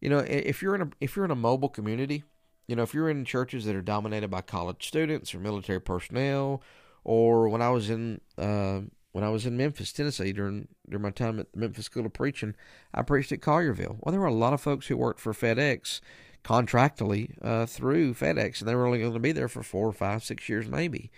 You 0.00 0.10
know, 0.10 0.18
if 0.18 0.60
you're 0.60 0.74
in 0.74 0.82
a 0.82 0.88
if 1.00 1.14
you're 1.14 1.24
in 1.24 1.30
a 1.30 1.36
mobile 1.36 1.68
community, 1.68 2.24
you 2.66 2.76
know, 2.76 2.82
if 2.82 2.94
you're 2.94 3.10
in 3.10 3.24
churches 3.24 3.64
that 3.64 3.76
are 3.76 3.82
dominated 3.82 4.28
by 4.28 4.40
college 4.40 4.86
students 4.86 5.34
or 5.34 5.38
military 5.38 5.80
personnel, 5.80 6.62
or 7.04 7.48
when 7.48 7.62
I 7.62 7.70
was 7.70 7.90
in 7.90 8.20
uh, 8.36 8.80
when 9.12 9.24
I 9.24 9.28
was 9.28 9.46
in 9.46 9.56
Memphis, 9.56 9.92
Tennessee, 9.92 10.32
during 10.32 10.68
during 10.88 11.02
my 11.02 11.10
time 11.10 11.38
at 11.38 11.52
the 11.52 11.58
Memphis 11.58 11.86
School 11.86 12.06
of 12.06 12.12
Preaching, 12.12 12.54
I 12.92 13.02
preached 13.02 13.32
at 13.32 13.40
Collierville. 13.40 13.98
Well, 14.00 14.10
there 14.10 14.20
were 14.20 14.26
a 14.26 14.34
lot 14.34 14.52
of 14.52 14.60
folks 14.60 14.88
who 14.88 14.96
worked 14.96 15.20
for 15.20 15.32
FedEx 15.32 16.00
contractually 16.44 17.36
uh, 17.42 17.66
through 17.66 18.14
FedEx, 18.14 18.60
and 18.60 18.68
they 18.68 18.74
were 18.74 18.86
only 18.86 19.00
going 19.00 19.12
to 19.12 19.18
be 19.18 19.32
there 19.32 19.48
for 19.48 19.62
four, 19.62 19.92
five, 19.92 20.22
six 20.22 20.48
years, 20.48 20.68
maybe. 20.68 21.10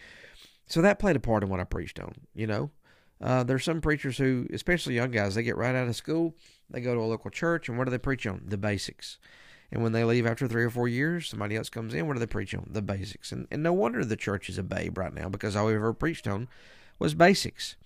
So 0.67 0.83
that 0.83 0.99
played 0.99 1.17
a 1.17 1.21
part 1.21 1.43
in 1.43 1.49
what 1.49 1.61
I 1.61 1.65
preached 1.65 1.99
on. 1.99 2.15
You 2.35 2.47
know, 2.47 2.71
uh, 3.21 3.43
there's 3.43 3.65
some 3.65 3.81
preachers 3.81 4.19
who, 4.19 4.47
especially 4.53 4.95
young 4.95 5.11
guys, 5.11 5.35
they 5.35 5.43
get 5.43 5.57
right 5.57 5.75
out 5.75 5.89
of 5.89 5.97
school, 5.97 6.35
they 6.71 6.81
go 6.81 6.95
to 6.95 7.01
a 7.01 7.03
local 7.03 7.31
church, 7.31 7.69
and 7.69 7.77
what 7.77 7.85
do 7.85 7.91
they 7.91 7.99
preach 7.99 8.27
on? 8.27 8.43
The 8.47 8.59
basics. 8.59 9.19
And 9.71 9.83
when 9.83 9.93
they 9.93 10.05
leave 10.05 10.27
after 10.27 10.49
three 10.49 10.65
or 10.65 10.71
four 10.71 10.89
years, 10.89 11.29
somebody 11.29 11.57
else 11.57 11.69
comes 11.69 11.93
in. 11.93 12.07
What 12.07 12.15
do 12.15 12.21
they 12.21 12.27
preach 12.27 12.55
on? 12.55 12.69
The 12.71 12.81
basics. 12.81 13.33
And, 13.33 13.47
and 13.51 13.63
no 13.63 13.73
wonder 13.73 14.05
the 14.05 14.17
church 14.17 14.49
is 14.49 14.57
a 14.57 14.63
babe 14.63 14.97
right 14.97 15.13
now 15.13 15.29
because 15.29 15.55
all 15.55 15.67
we 15.67 15.75
ever 15.75 15.93
preached 15.93 16.27
on 16.27 16.49
was 16.99 17.15
basics. 17.15 17.77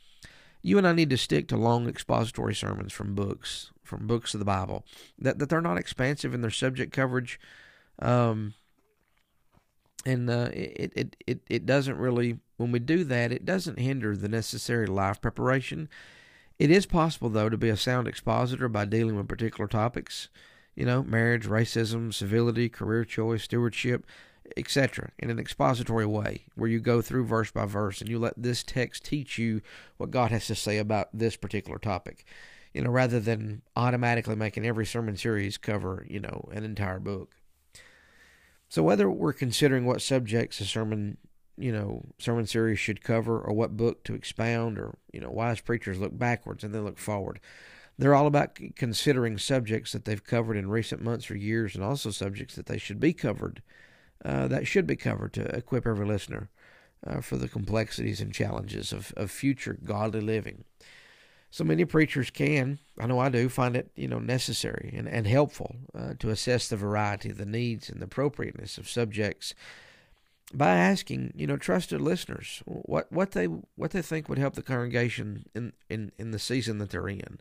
You 0.62 0.78
and 0.78 0.86
I 0.86 0.92
need 0.92 1.10
to 1.10 1.18
stick 1.18 1.48
to 1.48 1.56
long 1.56 1.88
expository 1.88 2.54
sermons 2.54 2.92
from 2.92 3.16
books, 3.16 3.72
from 3.82 4.06
books 4.06 4.32
of 4.32 4.38
the 4.38 4.44
Bible, 4.44 4.84
that, 5.18 5.40
that 5.40 5.48
they're 5.48 5.60
not 5.60 5.76
expansive 5.76 6.34
in 6.34 6.40
their 6.40 6.52
subject 6.52 6.92
coverage. 6.92 7.40
Um, 7.98 8.54
and 10.06 10.30
uh, 10.30 10.50
it, 10.52 10.92
it, 10.94 11.16
it, 11.26 11.40
it 11.48 11.66
doesn't 11.66 11.98
really, 11.98 12.38
when 12.58 12.70
we 12.70 12.78
do 12.78 13.02
that, 13.04 13.32
it 13.32 13.44
doesn't 13.44 13.80
hinder 13.80 14.16
the 14.16 14.28
necessary 14.28 14.86
life 14.86 15.20
preparation. 15.20 15.88
It 16.60 16.70
is 16.70 16.86
possible, 16.86 17.28
though, 17.28 17.48
to 17.48 17.56
be 17.56 17.68
a 17.68 17.76
sound 17.76 18.06
expositor 18.06 18.68
by 18.68 18.84
dealing 18.84 19.16
with 19.16 19.26
particular 19.26 19.66
topics 19.66 20.28
you 20.74 20.86
know, 20.86 21.02
marriage, 21.02 21.46
racism, 21.46 22.12
civility, 22.12 22.68
career 22.68 23.04
choice, 23.04 23.42
stewardship, 23.44 24.06
etc., 24.56 25.10
in 25.18 25.30
an 25.30 25.38
expository 25.38 26.06
way, 26.06 26.44
where 26.54 26.68
you 26.68 26.80
go 26.80 27.00
through 27.00 27.24
verse 27.24 27.50
by 27.50 27.64
verse 27.64 28.00
and 28.00 28.08
you 28.08 28.18
let 28.18 28.34
this 28.36 28.62
text 28.62 29.04
teach 29.04 29.38
you 29.38 29.60
what 29.96 30.10
God 30.10 30.30
has 30.30 30.46
to 30.46 30.54
say 30.54 30.78
about 30.78 31.08
this 31.12 31.36
particular 31.36 31.78
topic, 31.78 32.24
you 32.72 32.82
know, 32.82 32.90
rather 32.90 33.20
than 33.20 33.62
automatically 33.76 34.36
making 34.36 34.66
every 34.66 34.86
sermon 34.86 35.16
series 35.16 35.58
cover, 35.58 36.06
you 36.08 36.20
know, 36.20 36.48
an 36.52 36.64
entire 36.64 37.00
book. 37.00 37.36
So 38.68 38.82
whether 38.82 39.10
we're 39.10 39.34
considering 39.34 39.84
what 39.84 40.00
subjects 40.00 40.60
a 40.60 40.64
sermon, 40.64 41.18
you 41.58 41.72
know, 41.72 42.06
sermon 42.18 42.46
series 42.46 42.78
should 42.78 43.04
cover 43.04 43.38
or 43.38 43.52
what 43.52 43.76
book 43.76 44.02
to 44.04 44.14
expound 44.14 44.78
or, 44.78 44.96
you 45.12 45.20
know, 45.20 45.30
wise 45.30 45.60
preachers 45.60 45.98
look 45.98 46.18
backwards 46.18 46.64
and 46.64 46.74
then 46.74 46.84
look 46.84 46.98
forward 46.98 47.38
They're 47.98 48.14
all 48.14 48.26
about 48.26 48.58
considering 48.74 49.38
subjects 49.38 49.92
that 49.92 50.04
they've 50.04 50.24
covered 50.24 50.56
in 50.56 50.68
recent 50.68 51.02
months 51.02 51.30
or 51.30 51.36
years, 51.36 51.74
and 51.74 51.84
also 51.84 52.10
subjects 52.10 52.54
that 52.56 52.66
they 52.66 52.78
should 52.78 53.00
be 53.00 53.12
covered, 53.12 53.62
uh, 54.24 54.48
that 54.48 54.66
should 54.66 54.86
be 54.86 54.96
covered 54.96 55.32
to 55.34 55.42
equip 55.56 55.86
every 55.86 56.06
listener 56.06 56.50
uh, 57.06 57.20
for 57.20 57.36
the 57.36 57.48
complexities 57.48 58.20
and 58.20 58.32
challenges 58.32 58.92
of, 58.92 59.12
of 59.16 59.30
future 59.30 59.78
godly 59.84 60.20
living. 60.20 60.64
So 61.50 61.64
many 61.64 61.84
preachers 61.84 62.30
can, 62.30 62.78
I 62.98 63.06
know 63.06 63.18
I 63.18 63.28
do, 63.28 63.50
find 63.50 63.76
it 63.76 63.90
you 63.94 64.08
know 64.08 64.18
necessary 64.18 64.94
and, 64.96 65.06
and 65.06 65.26
helpful 65.26 65.76
uh, 65.94 66.14
to 66.18 66.30
assess 66.30 66.68
the 66.68 66.76
variety, 66.76 67.30
the 67.30 67.44
needs, 67.44 67.90
and 67.90 68.00
the 68.00 68.06
appropriateness 68.06 68.78
of 68.78 68.88
subjects 68.88 69.54
by 70.54 70.76
asking 70.76 71.32
you 71.34 71.46
know 71.46 71.56
trusted 71.56 72.00
listeners 72.00 72.62
what 72.66 73.10
what 73.10 73.30
they 73.32 73.46
what 73.46 73.90
they 73.92 74.02
think 74.02 74.28
would 74.28 74.38
help 74.38 74.54
the 74.54 74.62
congregation 74.62 75.44
in 75.54 75.72
in 75.88 76.12
in 76.18 76.30
the 76.30 76.38
season 76.38 76.78
that 76.78 76.90
they're 76.90 77.08
in. 77.08 77.38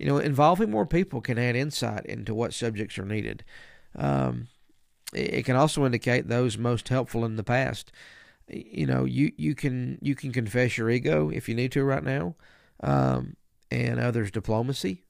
You 0.00 0.06
know, 0.06 0.16
involving 0.16 0.70
more 0.70 0.86
people 0.86 1.20
can 1.20 1.38
add 1.38 1.56
insight 1.56 2.06
into 2.06 2.34
what 2.34 2.54
subjects 2.54 2.98
are 2.98 3.04
needed. 3.04 3.44
Um, 3.94 4.48
it 5.12 5.44
can 5.44 5.56
also 5.56 5.84
indicate 5.84 6.26
those 6.26 6.56
most 6.56 6.88
helpful 6.88 7.22
in 7.22 7.36
the 7.36 7.44
past. 7.44 7.92
You 8.48 8.86
know, 8.86 9.04
you, 9.04 9.32
you 9.36 9.54
can 9.54 9.98
you 10.00 10.14
can 10.14 10.32
confess 10.32 10.78
your 10.78 10.88
ego 10.88 11.28
if 11.28 11.50
you 11.50 11.54
need 11.54 11.70
to 11.72 11.84
right 11.84 12.02
now, 12.02 12.34
um, 12.82 13.36
and 13.70 14.00
others' 14.00 14.30
diplomacy, 14.30 15.04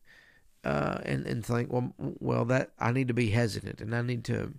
uh, 0.65 0.99
and 1.05 1.25
and 1.25 1.47
think, 1.47 1.73
well, 1.73 1.95
well, 1.97 2.45
that 2.47 2.73
I 2.81 2.91
need 2.91 3.07
to 3.07 3.15
be 3.15 3.31
hesitant, 3.31 3.81
and 3.81 3.95
I 3.95 4.03
need 4.03 4.25
to, 4.25 4.55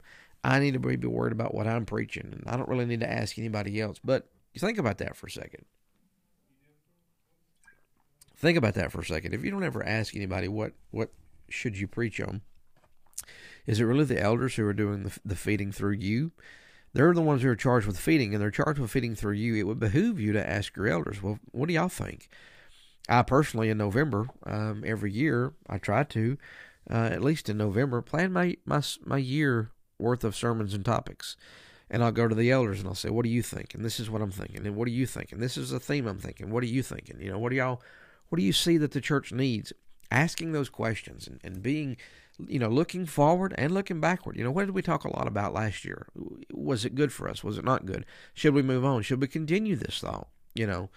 I 0.46 0.60
need 0.60 0.76
to 0.76 0.80
be 0.80 0.96
worried 0.96 1.34
about 1.34 1.54
what 1.54 1.68
I'm 1.68 1.86
preaching, 1.86 2.30
and 2.32 2.44
I 2.48 2.56
don't 2.56 2.70
really 2.70 2.86
need 2.86 3.02
to 3.02 3.12
ask 3.12 3.38
anybody 3.38 3.82
else. 3.82 4.00
But 4.02 4.30
you 4.54 4.62
think 4.62 4.78
about 4.78 4.98
that 5.00 5.18
for 5.18 5.28
a 5.28 5.32
second. 5.32 5.66
Think 8.42 8.58
about 8.58 8.74
that 8.74 8.92
for 8.92 9.02
a 9.02 9.06
second. 9.06 9.36
If 9.36 9.46
you 9.46 9.52
don't 9.52 9.64
ever 9.64 9.86
ask 9.86 10.16
anybody 10.16 10.48
what 10.48 10.74
what 10.90 11.12
should 11.48 11.78
you 11.78 11.88
preach 11.88 12.20
on, 12.20 12.42
is 13.68 13.80
it 13.80 13.84
really 13.84 14.04
the 14.04 14.20
elders 14.20 14.56
who 14.56 14.66
are 14.66 14.74
doing 14.74 15.04
the, 15.04 15.20
the 15.24 15.36
feeding 15.36 15.72
through 15.72 15.94
you? 15.94 16.32
They're 16.94 17.14
the 17.14 17.22
ones 17.22 17.44
who 17.44 17.50
are 17.50 17.56
charged 17.56 17.86
with 17.86 18.00
feeding, 18.00 18.34
and 18.34 18.42
they're 18.42 18.50
charged 18.50 18.80
with 18.80 18.90
feeding 18.90 19.14
through 19.14 19.34
you. 19.34 19.54
It 19.54 19.68
would 19.68 19.80
behoove 19.80 20.20
you 20.20 20.34
to 20.34 20.50
ask 20.50 20.76
your 20.76 20.88
elders, 20.88 21.22
well, 21.22 21.38
what 21.52 21.68
do 21.68 21.76
y'all 21.76 21.88
think? 21.88 22.30
I 23.08 23.22
personally, 23.22 23.70
in 23.70 23.78
November, 23.78 24.28
um, 24.44 24.84
every 24.88 25.12
year, 25.12 25.54
I 25.70 25.78
try 25.78 26.04
to, 26.04 26.38
uh, 26.90 27.10
at 27.12 27.22
least 27.22 27.48
in 27.48 27.58
November, 27.58 28.02
plan 28.02 28.34
my, 28.34 28.58
my 28.66 28.82
my 29.06 29.18
year 29.18 29.70
worth 30.00 30.24
of 30.24 30.36
sermons 30.36 30.74
and 30.74 30.84
topics, 30.84 31.38
and 31.92 32.04
I'll 32.04 32.12
go 32.12 32.28
to 32.28 32.34
the 32.34 32.50
elders 32.50 32.80
and 32.80 32.88
I'll 32.88 32.96
say, 32.96 33.12
"What 33.12 33.24
do 33.24 33.30
you 33.30 33.44
think?" 33.44 33.76
And 33.76 33.86
this 33.86 34.00
is 34.00 34.10
what 34.10 34.24
I'm 34.24 34.32
thinking, 34.32 34.66
and 34.66 34.76
what 34.76 34.86
do 34.88 34.92
you 34.92 35.06
think? 35.06 35.32
And 35.32 35.40
this 35.40 35.58
is 35.58 35.70
the 35.70 35.80
theme 35.80 36.08
I'm 36.08 36.18
thinking. 36.18 36.50
What 36.50 36.64
are 36.64 36.68
you 36.68 36.82
thinking? 36.82 37.22
You 37.22 37.32
know, 37.32 37.38
what 37.38 37.50
do 37.50 37.58
y'all 37.58 37.84
what 38.32 38.40
do 38.40 38.46
you 38.46 38.54
see 38.54 38.78
that 38.78 38.92
the 38.92 39.02
church 39.02 39.34
needs? 39.34 39.74
Asking 40.10 40.54
those 40.54 40.70
questions 40.70 41.28
and, 41.28 41.42
and 41.44 41.62
being, 41.62 41.98
you 42.48 42.60
know, 42.60 42.70
looking 42.70 43.06
forward 43.06 43.54
and 43.58 43.74
looking 43.74 44.00
backward. 44.00 44.38
You 44.38 44.46
know, 44.46 44.52
what 44.52 44.66
did 44.66 44.74
we 44.74 44.82
talk 44.82 45.04
a 45.04 45.14
lot 45.14 45.28
about 45.28 45.54
last 45.54 45.84
year? 45.84 46.08
Was 46.54 46.86
it 46.86 46.96
good 46.96 47.12
for 47.12 47.28
us? 47.28 47.44
Was 47.44 47.58
it 47.58 47.66
not 47.66 47.86
good? 47.86 48.06
Should 48.34 48.54
we 48.54 48.62
move 48.62 48.86
on? 48.86 49.02
Should 49.02 49.20
we 49.20 49.28
continue 49.28 49.76
this 49.76 50.00
thought? 50.00 50.30
You 50.56 50.66
know, 50.66 50.90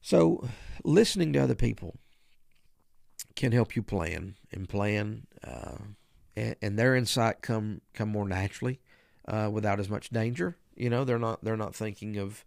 so 0.00 0.48
listening 0.82 1.32
to 1.34 1.38
other 1.38 1.54
people 1.54 1.94
can 3.36 3.52
help 3.52 3.76
you 3.76 3.82
plan 3.84 4.34
and 4.50 4.68
plan, 4.68 5.28
uh, 5.44 5.78
and, 6.34 6.56
and, 6.60 6.78
their 6.78 6.96
insight 6.96 7.42
come 7.42 7.80
come 7.94 8.08
more 8.08 8.26
naturally, 8.26 8.80
uh, 9.28 9.50
without 9.52 9.78
as 9.78 9.88
much 9.88 10.10
danger. 10.10 10.56
You 10.74 10.90
know, 10.90 11.04
they're 11.04 11.18
not 11.18 11.44
they're 11.44 11.56
not 11.56 11.76
thinking 11.76 12.16
of 12.16 12.44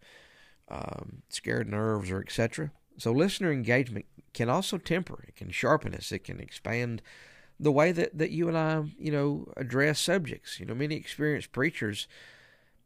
um, 0.68 1.22
scared 1.30 1.70
nerves 1.70 2.12
or 2.12 2.20
etc. 2.20 2.72
So 2.98 3.12
listener 3.12 3.52
engagement 3.52 4.06
can 4.34 4.50
also 4.50 4.78
temper. 4.78 5.24
It 5.28 5.36
can 5.36 5.52
sharpen 5.52 5.94
us. 5.94 6.12
It 6.12 6.24
can 6.24 6.40
expand 6.40 7.02
the 7.60 7.72
way 7.72 7.92
that, 7.92 8.18
that 8.18 8.32
you 8.32 8.48
and 8.48 8.58
I, 8.58 8.84
you 8.98 9.12
know, 9.12 9.52
address 9.58 10.00
subjects. 10.00 10.60
You 10.60 10.66
know, 10.66 10.74
many 10.76 10.96
experienced 10.96 11.52
preachers, 11.52 12.08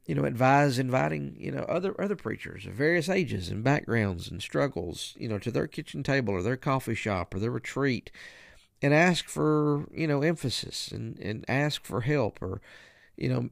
you 0.05 0.15
know, 0.15 0.25
advise 0.25 0.77
inviting, 0.79 1.35
you 1.39 1.51
know, 1.51 1.63
other 1.63 1.99
other 1.99 2.15
preachers 2.15 2.65
of 2.65 2.73
various 2.73 3.09
ages 3.09 3.49
and 3.49 3.63
backgrounds 3.63 4.29
and 4.29 4.41
struggles, 4.41 5.15
you 5.17 5.27
know, 5.27 5.39
to 5.39 5.51
their 5.51 5.67
kitchen 5.67 6.03
table 6.03 6.33
or 6.33 6.41
their 6.41 6.57
coffee 6.57 6.95
shop 6.95 7.33
or 7.33 7.39
their 7.39 7.51
retreat 7.51 8.11
and 8.81 8.93
ask 8.93 9.27
for, 9.27 9.87
you 9.93 10.07
know, 10.07 10.21
emphasis 10.21 10.91
and, 10.91 11.17
and 11.19 11.45
ask 11.47 11.85
for 11.85 12.01
help 12.01 12.41
or 12.41 12.61
you 13.17 13.29
know, 13.29 13.49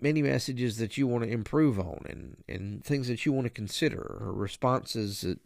many 0.00 0.22
messages 0.22 0.78
that 0.78 0.96
you 0.96 1.06
want 1.06 1.24
to 1.24 1.30
improve 1.30 1.78
on 1.78 2.04
and, 2.08 2.36
and 2.48 2.84
things 2.84 3.08
that 3.08 3.26
you 3.26 3.32
want 3.32 3.46
to 3.46 3.50
consider 3.50 4.18
or 4.20 4.32
responses 4.32 5.22
that 5.22 5.38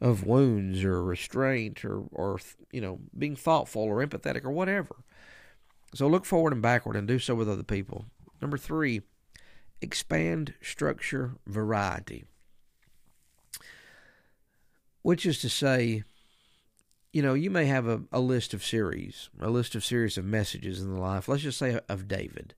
of 0.00 0.26
wounds 0.26 0.82
or 0.82 1.02
restraint 1.02 1.84
or, 1.84 2.02
or, 2.10 2.40
you 2.72 2.80
know, 2.80 2.98
being 3.16 3.36
thoughtful 3.36 3.82
or 3.82 4.04
empathetic 4.04 4.44
or 4.44 4.50
whatever. 4.50 4.96
So 5.94 6.08
look 6.08 6.24
forward 6.24 6.52
and 6.52 6.60
backward 6.60 6.96
and 6.96 7.06
do 7.06 7.20
so 7.20 7.36
with 7.36 7.48
other 7.48 7.62
people. 7.62 8.06
Number 8.40 8.58
three, 8.58 9.02
expand 9.80 10.54
structure 10.60 11.36
variety. 11.46 12.24
Which 15.02 15.24
is 15.24 15.40
to 15.40 15.48
say, 15.48 16.02
you 17.12 17.22
know, 17.22 17.34
you 17.34 17.50
may 17.50 17.66
have 17.66 17.86
a, 17.86 18.02
a 18.10 18.20
list 18.20 18.54
of 18.54 18.64
series, 18.64 19.28
a 19.38 19.50
list 19.50 19.74
of 19.74 19.84
series 19.84 20.18
of 20.18 20.24
messages 20.24 20.80
in 20.80 20.92
the 20.92 21.00
life, 21.00 21.28
let's 21.28 21.42
just 21.42 21.58
say 21.58 21.78
of 21.88 22.08
David. 22.08 22.54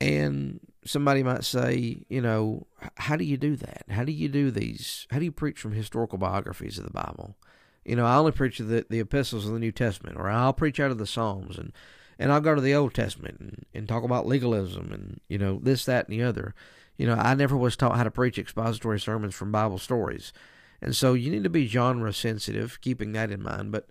And 0.00 0.60
somebody 0.84 1.22
might 1.22 1.44
say, 1.44 2.04
you 2.08 2.20
know, 2.20 2.66
how 2.96 3.16
do 3.16 3.24
you 3.24 3.36
do 3.36 3.56
that? 3.56 3.84
How 3.90 4.04
do 4.04 4.12
you 4.12 4.28
do 4.28 4.50
these? 4.50 5.06
How 5.10 5.18
do 5.18 5.24
you 5.24 5.32
preach 5.32 5.58
from 5.58 5.72
historical 5.72 6.18
biographies 6.18 6.78
of 6.78 6.84
the 6.84 6.92
Bible? 6.92 7.36
You 7.84 7.96
know, 7.96 8.06
I 8.06 8.16
only 8.16 8.32
preach 8.32 8.58
the, 8.58 8.86
the 8.88 9.00
epistles 9.00 9.46
of 9.46 9.52
the 9.52 9.58
New 9.58 9.72
Testament, 9.72 10.16
or 10.16 10.28
I'll 10.28 10.52
preach 10.52 10.78
out 10.78 10.90
of 10.90 10.98
the 10.98 11.06
Psalms, 11.06 11.58
and, 11.58 11.72
and 12.18 12.30
I'll 12.30 12.40
go 12.40 12.54
to 12.54 12.60
the 12.60 12.74
Old 12.74 12.94
Testament 12.94 13.38
and, 13.40 13.66
and 13.74 13.88
talk 13.88 14.04
about 14.04 14.26
legalism 14.26 14.92
and, 14.92 15.20
you 15.28 15.38
know, 15.38 15.58
this, 15.62 15.84
that, 15.86 16.08
and 16.08 16.18
the 16.18 16.22
other. 16.22 16.54
You 16.96 17.06
know, 17.06 17.14
I 17.14 17.34
never 17.34 17.56
was 17.56 17.76
taught 17.76 17.96
how 17.96 18.04
to 18.04 18.10
preach 18.10 18.38
expository 18.38 19.00
sermons 19.00 19.34
from 19.34 19.52
Bible 19.52 19.78
stories. 19.78 20.32
And 20.80 20.94
so 20.94 21.14
you 21.14 21.30
need 21.30 21.44
to 21.44 21.50
be 21.50 21.66
genre 21.66 22.12
sensitive, 22.12 22.80
keeping 22.80 23.12
that 23.12 23.30
in 23.30 23.42
mind. 23.42 23.72
But 23.72 23.88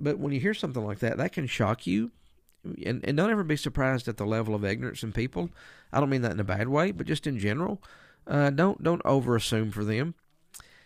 but 0.00 0.18
when 0.18 0.32
you 0.32 0.40
hear 0.40 0.54
something 0.54 0.84
like 0.84 1.00
that, 1.00 1.16
that 1.16 1.32
can 1.32 1.46
shock 1.46 1.86
you 1.86 2.12
and, 2.64 3.04
and 3.04 3.16
don't 3.16 3.30
ever 3.30 3.44
be 3.44 3.56
surprised 3.56 4.08
at 4.08 4.16
the 4.16 4.26
level 4.26 4.54
of 4.54 4.64
ignorance 4.64 5.02
in 5.02 5.12
people. 5.12 5.50
I 5.92 6.00
don't 6.00 6.10
mean 6.10 6.22
that 6.22 6.32
in 6.32 6.40
a 6.40 6.44
bad 6.44 6.68
way, 6.68 6.90
but 6.90 7.06
just 7.06 7.26
in 7.26 7.38
general. 7.38 7.82
Uh, 8.26 8.50
don't 8.50 8.82
don't 8.82 9.02
over 9.04 9.36
assume 9.36 9.70
for 9.70 9.84
them. 9.84 10.14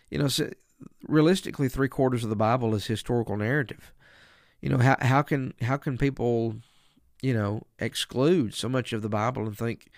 You 0.09 0.19
know, 0.19 0.27
so 0.27 0.51
realistically, 1.07 1.67
three 1.67 1.89
quarters 1.89 2.23
of 2.23 2.29
the 2.29 2.35
Bible 2.35 2.73
is 2.73 2.85
historical 2.85 3.37
narrative. 3.37 3.93
You 4.61 4.69
know 4.69 4.77
how 4.77 4.95
how 5.01 5.21
can 5.21 5.53
how 5.61 5.77
can 5.77 5.97
people, 5.97 6.55
you 7.21 7.33
know, 7.33 7.63
exclude 7.79 8.53
so 8.53 8.69
much 8.69 8.93
of 8.93 9.01
the 9.01 9.09
Bible 9.09 9.45
and 9.45 9.57
think 9.57 9.89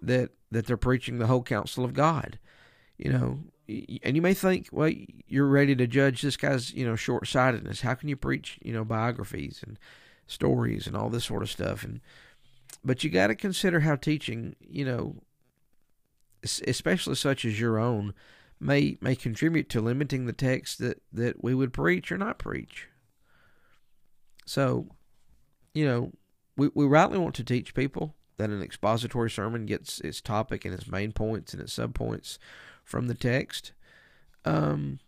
that 0.00 0.30
that 0.50 0.66
they're 0.66 0.76
preaching 0.76 1.18
the 1.18 1.26
whole 1.26 1.42
counsel 1.42 1.84
of 1.84 1.92
God? 1.92 2.38
You 2.98 3.10
know, 3.10 3.38
and 3.68 4.14
you 4.14 4.22
may 4.22 4.34
think, 4.34 4.68
well, 4.70 4.92
you're 5.26 5.46
ready 5.46 5.74
to 5.74 5.86
judge 5.88 6.22
this 6.22 6.36
guy's 6.36 6.72
you 6.72 6.86
know 6.86 6.94
short 6.94 7.26
sightedness. 7.26 7.80
How 7.80 7.94
can 7.94 8.08
you 8.08 8.16
preach 8.16 8.60
you 8.62 8.72
know 8.72 8.84
biographies 8.84 9.60
and 9.66 9.76
stories 10.32 10.86
and 10.86 10.96
all 10.96 11.10
this 11.10 11.24
sort 11.24 11.42
of 11.42 11.50
stuff. 11.50 11.84
And 11.84 12.00
but 12.84 13.04
you 13.04 13.10
got 13.10 13.28
to 13.28 13.34
consider 13.34 13.80
how 13.80 13.96
teaching, 13.96 14.56
you 14.60 14.84
know, 14.84 15.16
especially 16.42 17.14
such 17.14 17.44
as 17.44 17.60
your 17.60 17.78
own, 17.78 18.14
may 18.58 18.96
may 19.00 19.14
contribute 19.14 19.68
to 19.70 19.80
limiting 19.80 20.26
the 20.26 20.32
text 20.32 20.78
that 20.78 21.02
that 21.12 21.42
we 21.42 21.54
would 21.54 21.72
preach 21.72 22.10
or 22.10 22.18
not 22.18 22.38
preach. 22.38 22.88
So, 24.46 24.88
you 25.74 25.84
know, 25.84 26.12
we 26.56 26.70
we 26.74 26.86
rightly 26.86 27.18
want 27.18 27.34
to 27.36 27.44
teach 27.44 27.74
people 27.74 28.14
that 28.38 28.50
an 28.50 28.62
expository 28.62 29.30
sermon 29.30 29.66
gets 29.66 30.00
its 30.00 30.20
topic 30.20 30.64
and 30.64 30.74
its 30.74 30.88
main 30.88 31.12
points 31.12 31.52
and 31.52 31.62
its 31.62 31.76
subpoints 31.76 32.38
from 32.84 33.06
the 33.06 33.14
text. 33.14 33.72
Um, 34.44 34.98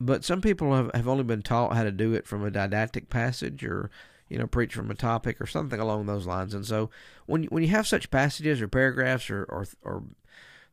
but 0.00 0.24
some 0.24 0.40
people 0.40 0.74
have, 0.74 0.90
have 0.94 1.08
only 1.08 1.24
been 1.24 1.42
taught 1.42 1.74
how 1.74 1.84
to 1.84 1.92
do 1.92 2.12
it 2.14 2.26
from 2.26 2.44
a 2.44 2.50
didactic 2.50 3.08
passage 3.08 3.64
or 3.64 3.90
you 4.28 4.38
know 4.38 4.46
preach 4.46 4.74
from 4.74 4.90
a 4.90 4.94
topic 4.94 5.40
or 5.40 5.46
something 5.46 5.80
along 5.80 6.06
those 6.06 6.26
lines. 6.26 6.54
And 6.54 6.66
so 6.66 6.90
when 7.26 7.44
you, 7.44 7.48
when 7.48 7.62
you 7.62 7.70
have 7.70 7.86
such 7.86 8.10
passages 8.10 8.60
or 8.60 8.68
paragraphs 8.68 9.30
or, 9.30 9.44
or 9.44 9.66
or 9.82 10.02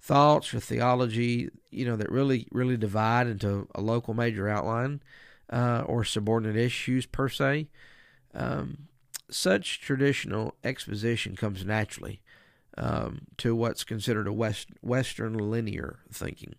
thoughts 0.01 0.53
or 0.53 0.59
theology 0.59 1.49
you 1.71 1.85
know 1.85 1.95
that 1.95 2.11
really 2.11 2.47
really 2.51 2.75
divide 2.75 3.27
into 3.27 3.67
a 3.73 3.79
local 3.79 4.13
major 4.13 4.49
outline 4.49 5.01
uh, 5.49 5.83
or 5.85 6.03
subordinate 6.03 6.57
issues 6.57 7.05
per 7.05 7.29
se 7.29 7.69
um, 8.33 8.89
such 9.29 9.79
traditional 9.79 10.55
exposition 10.63 11.35
comes 11.35 11.65
naturally 11.65 12.21
um, 12.77 13.21
to 13.37 13.55
what's 13.55 13.83
considered 13.83 14.27
a 14.27 14.33
west 14.33 14.69
western 14.81 15.33
linear 15.33 15.99
thinking. 16.11 16.55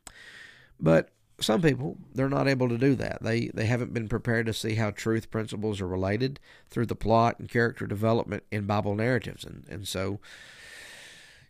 But 0.78 1.10
some 1.40 1.62
people 1.62 1.98
they're 2.14 2.28
not 2.28 2.48
able 2.48 2.68
to 2.68 2.78
do 2.78 2.94
that. 2.96 3.22
They 3.22 3.48
they 3.48 3.66
haven't 3.66 3.92
been 3.92 4.08
prepared 4.08 4.46
to 4.46 4.52
see 4.52 4.74
how 4.74 4.90
truth 4.90 5.30
principles 5.30 5.80
are 5.80 5.88
related 5.88 6.40
through 6.68 6.86
the 6.86 6.94
plot 6.94 7.38
and 7.38 7.48
character 7.48 7.86
development 7.86 8.44
in 8.50 8.66
Bible 8.66 8.94
narratives, 8.94 9.44
and 9.44 9.64
and 9.68 9.86
so, 9.88 10.20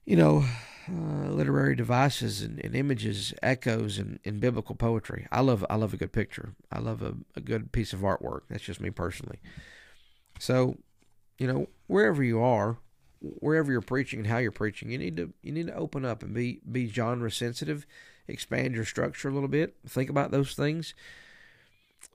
you 0.04 0.16
know, 0.16 0.44
uh, 0.88 1.28
literary 1.30 1.74
devices 1.74 2.42
and, 2.42 2.62
and, 2.64 2.74
images, 2.74 3.32
echoes, 3.42 3.98
and, 3.98 4.18
and 4.24 4.40
biblical 4.40 4.74
poetry. 4.74 5.26
I 5.32 5.40
love 5.40 5.64
I 5.70 5.76
love 5.76 5.94
a 5.94 5.98
good 5.98 6.12
picture. 6.12 6.54
I 6.70 6.78
love 6.78 7.02
a, 7.02 7.14
a 7.36 7.40
good 7.40 7.72
piece 7.72 7.92
of 7.92 8.00
artwork. 8.00 8.42
That's 8.48 8.64
just 8.64 8.80
me 8.80 8.90
personally. 8.90 9.38
So, 10.38 10.76
you 11.38 11.46
know, 11.46 11.68
wherever 11.86 12.22
you 12.22 12.40
are, 12.40 12.78
wherever 13.20 13.70
you're 13.72 13.80
preaching 13.80 14.20
and 14.20 14.28
how 14.28 14.38
you're 14.38 14.50
preaching, 14.50 14.90
you 14.90 14.98
need 14.98 15.16
to 15.16 15.32
you 15.42 15.52
need 15.52 15.68
to 15.68 15.74
open 15.74 16.04
up 16.04 16.22
and 16.22 16.34
be 16.34 16.60
be 16.70 16.88
genre 16.88 17.30
sensitive, 17.30 17.86
expand 18.28 18.74
your 18.74 18.84
structure 18.84 19.28
a 19.28 19.32
little 19.32 19.48
bit. 19.48 19.76
Think 19.86 20.10
about 20.10 20.30
those 20.30 20.54
things. 20.54 20.94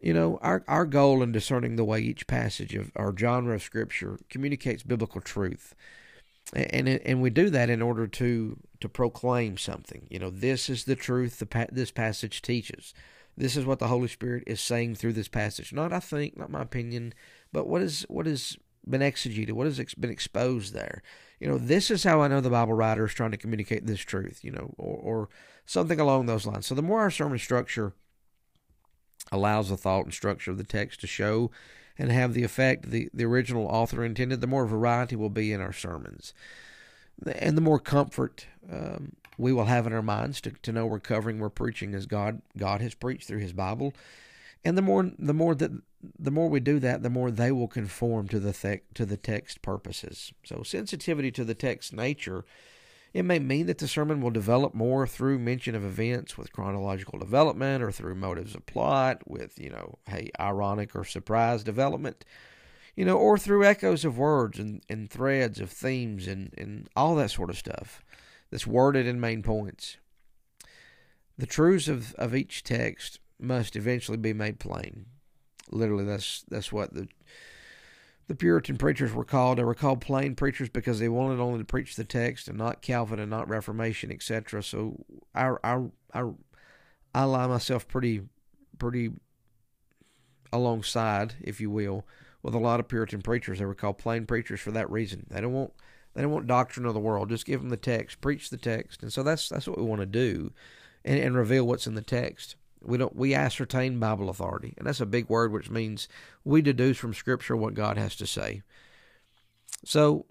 You 0.02 0.14
know, 0.14 0.40
our 0.42 0.64
our 0.68 0.86
goal 0.86 1.22
in 1.22 1.32
discerning 1.32 1.76
the 1.76 1.86
way 1.86 2.00
each 2.00 2.28
passage 2.28 2.76
of 2.76 2.92
our 2.96 3.16
genre 3.16 3.56
of 3.56 3.64
scripture 3.64 4.20
communicates 4.30 4.84
biblical 4.84 5.22
truth 5.22 5.76
and 6.54 6.88
and 6.88 7.22
we 7.22 7.30
do 7.30 7.50
that 7.50 7.70
in 7.70 7.82
order 7.82 8.08
to 8.08 8.58
to 8.80 8.90
proclaim 8.90 9.58
something. 9.58 10.08
You 10.10 10.20
know, 10.20 10.30
this 10.30 10.70
is 10.70 10.86
the 10.86 10.96
truth 10.96 11.40
the 11.40 11.68
this 11.72 11.92
passage 11.92 12.42
teaches. 12.42 12.94
This 13.38 13.56
is 13.56 13.66
what 13.66 13.80
the 13.80 13.88
Holy 13.88 14.08
Spirit 14.08 14.44
is 14.48 14.60
saying 14.60 14.96
through 14.96 15.14
this 15.14 15.28
passage. 15.28 15.72
Not 15.72 15.94
I 15.94 16.00
think, 16.00 16.38
not 16.38 16.50
my 16.50 16.62
opinion, 16.62 17.14
but 17.52 17.68
what 17.68 17.82
is 17.82 18.06
what 18.10 18.26
has 18.26 18.58
been 18.88 19.02
exegeted, 19.02 19.52
what 19.52 19.68
has 19.68 19.80
been 19.96 20.10
exposed 20.10 20.74
there. 20.74 21.04
You 21.40 21.48
know, 21.48 21.58
this 21.58 21.90
is 21.92 22.04
how 22.04 22.22
I 22.22 22.28
know 22.28 22.42
the 22.42 22.50
Bible 22.50 22.74
writer 22.74 23.06
is 23.06 23.14
trying 23.14 23.32
to 23.32 23.38
communicate 23.38 23.86
this 23.86 24.02
truth. 24.02 24.40
You 24.44 24.52
know, 24.52 24.74
or, 24.78 24.98
or 24.98 25.30
something 25.70 26.00
along 26.00 26.26
those 26.26 26.48
lines. 26.48 26.66
So 26.66 26.74
the 26.74 26.82
more 26.82 27.02
our 27.02 27.12
sermon 27.12 27.38
structure 27.38 27.94
allows 29.32 29.70
the 29.70 29.78
thought 29.78 30.06
and 30.06 30.14
structure 30.14 30.50
of 30.50 30.58
the 30.58 30.64
text 30.64 31.00
to 31.02 31.08
show 31.08 31.52
and 31.96 32.12
have 32.12 32.34
the 32.34 32.44
effect 32.44 32.90
the, 32.90 33.08
the 33.14 33.26
original 33.26 33.68
author 33.68 34.04
intended, 34.04 34.42
the 34.42 34.48
more 34.48 34.66
variety 34.66 35.16
will 35.16 35.30
be 35.30 35.54
in 35.54 35.62
our 35.62 35.72
sermons. 35.72 36.34
And 37.36 37.56
the 37.56 37.62
more 37.62 37.78
comfort 37.78 38.48
um, 38.72 39.16
we 39.38 39.54
will 39.54 39.66
have 39.66 39.86
in 39.86 39.94
our 39.94 40.02
minds 40.02 40.42
to, 40.42 40.52
to 40.52 40.72
know 40.72 40.88
we're 40.88 41.00
covering, 41.00 41.38
we're 41.38 41.50
preaching 41.50 41.94
as 41.94 42.08
God 42.08 42.42
God 42.58 42.82
has 42.82 42.96
preached 42.96 43.28
through 43.28 43.40
His 43.40 43.54
Bible, 43.54 43.94
and 44.66 44.76
the 44.76 44.82
more 44.82 45.12
the 45.20 45.34
more 45.34 45.54
that 45.54 45.72
the 46.18 46.32
more 46.32 46.50
we 46.50 46.62
do 46.62 46.80
that, 46.80 47.04
the 47.04 47.10
more 47.10 47.30
they 47.30 47.52
will 47.52 47.68
conform 47.68 48.28
to 48.30 48.40
the 48.40 48.54
th- 48.54 48.84
to 48.96 49.06
the 49.06 49.18
text 49.18 49.62
purposes. 49.62 50.34
So 50.46 50.64
sensitivity 50.64 51.30
to 51.32 51.44
the 51.44 51.54
text 51.54 51.94
nature 51.94 52.46
it 53.14 53.24
may 53.24 53.40
mean 53.40 53.66
that 53.66 53.80
the 53.80 53.88
sermon 53.88 54.22
will 54.22 54.30
develop 54.32 54.74
more 54.74 55.08
through 55.08 55.40
mention 55.40 55.76
of 55.76 55.84
events 55.84 56.38
with 56.38 56.54
chronological 56.54 57.18
development 57.18 57.84
or 57.84 57.92
through 57.92 58.16
motives 58.16 58.54
of 58.56 58.66
plot 58.66 59.22
with, 59.28 59.60
you 59.60 59.70
know, 59.70 59.98
hey, 60.08 60.30
ironic 60.40 60.96
or 60.96 61.04
surprise 61.04 61.64
development, 61.64 62.24
you 62.96 63.06
know, 63.06 63.18
or 63.18 63.38
through 63.38 63.66
echoes 63.66 64.06
of 64.06 64.18
words 64.18 64.60
and, 64.60 64.84
and 64.90 65.10
threads 65.10 65.60
of 65.60 65.72
themes 65.72 66.28
and, 66.28 66.54
and 66.58 66.88
all 66.96 67.16
that 67.16 67.32
sort 67.32 67.50
of 67.50 67.58
stuff 67.58 68.04
that's 68.52 68.68
worded 68.68 69.08
in 69.08 69.20
main 69.20 69.42
points. 69.42 69.98
The 71.38 71.46
truths 71.46 71.88
of, 71.88 72.14
of 72.16 72.36
each 72.36 72.64
text 72.64 73.20
must 73.40 73.76
eventually 73.76 74.18
be 74.18 74.34
made 74.34 74.60
plain. 74.60 75.06
Literally, 75.72 76.04
that's 76.04 76.44
that's 76.50 76.72
what 76.72 76.94
the 76.94 77.08
the 78.30 78.36
Puritan 78.36 78.78
preachers 78.78 79.12
were 79.12 79.26
called. 79.26 79.58
They 79.58 79.64
were 79.64 79.74
called 79.74 80.02
plain 80.02 80.36
preachers 80.36 80.70
because 80.70 81.00
they 81.00 81.10
wanted 81.10 81.40
only 81.40 81.58
to 81.58 81.66
preach 81.66 81.96
the 81.96 82.04
text 82.04 82.48
and 82.48 82.60
not 82.60 82.84
Calvin 82.84 83.20
and 83.20 83.30
not 83.30 83.50
Reformation, 83.50 84.12
etc. 84.12 84.62
So 84.62 85.04
I, 85.34 85.56
I, 85.64 85.86
I, 86.14 86.30
I 87.16 87.24
lie 87.24 87.48
myself 87.48 87.88
pretty, 87.88 88.22
pretty 88.78 89.14
alongside, 90.54 91.34
if 91.42 91.60
you 91.60 91.72
will, 91.72 92.06
with 92.44 92.54
a 92.54 92.60
lot 92.60 92.80
of 92.80 92.88
Puritan 92.88 93.24
preachers. 93.24 93.58
They 93.58 93.66
were 93.66 93.74
called 93.74 93.98
plain 93.98 94.28
preachers 94.28 94.60
for 94.60 94.70
that 94.72 94.92
reason. 94.92 95.26
They 95.32 95.42
don't 95.42 95.54
want 95.54 95.74
they 96.14 96.22
don't 96.22 96.32
want 96.32 96.46
doctrine 96.46 96.86
of 96.86 96.94
the 96.94 97.00
world. 97.00 97.30
Just 97.30 97.48
give 97.48 97.62
them 97.62 97.70
the 97.70 97.78
text, 97.78 98.22
preach 98.22 98.52
the 98.52 98.58
text, 98.58 99.02
and 99.02 99.12
so 99.12 99.24
that's 99.24 99.50
that's 99.50 99.68
what 99.68 99.80
we 99.80 99.84
want 99.84 100.02
to 100.02 100.06
do, 100.06 100.54
and, 101.04 101.20
and 101.20 101.36
reveal 101.36 101.66
what's 101.66 101.88
in 101.88 101.96
the 101.96 102.02
text. 102.04 102.56
We 102.82 102.98
don't 102.98 103.16
we 103.16 103.34
ascertain 103.34 104.00
Bible 104.00 104.30
authority, 104.30 104.74
and 104.78 104.88
that's 104.88 105.02
a 105.02 105.06
big 105.06 105.30
word, 105.30 105.52
which 105.52 105.70
means 105.70 106.08
we 106.44 106.62
deduce 106.62 106.98
from 106.98 107.14
Scripture 107.14 107.56
what 107.56 107.74
God 107.74 107.98
has 107.98 108.16
to 108.18 108.28
say. 108.28 108.62
So 109.86 110.26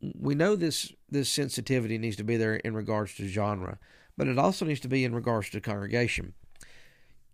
we 0.00 0.34
know 0.34 0.56
this 0.56 0.92
this 1.08 1.28
sensitivity 1.28 1.98
needs 1.98 2.16
to 2.16 2.24
be 2.24 2.36
there 2.36 2.56
in 2.56 2.74
regards 2.74 3.14
to 3.16 3.28
genre, 3.28 3.78
but 4.16 4.28
it 4.28 4.38
also 4.38 4.64
needs 4.64 4.80
to 4.80 4.88
be 4.88 5.04
in 5.04 5.14
regards 5.14 5.50
to 5.50 5.60
congregation. 5.60 6.34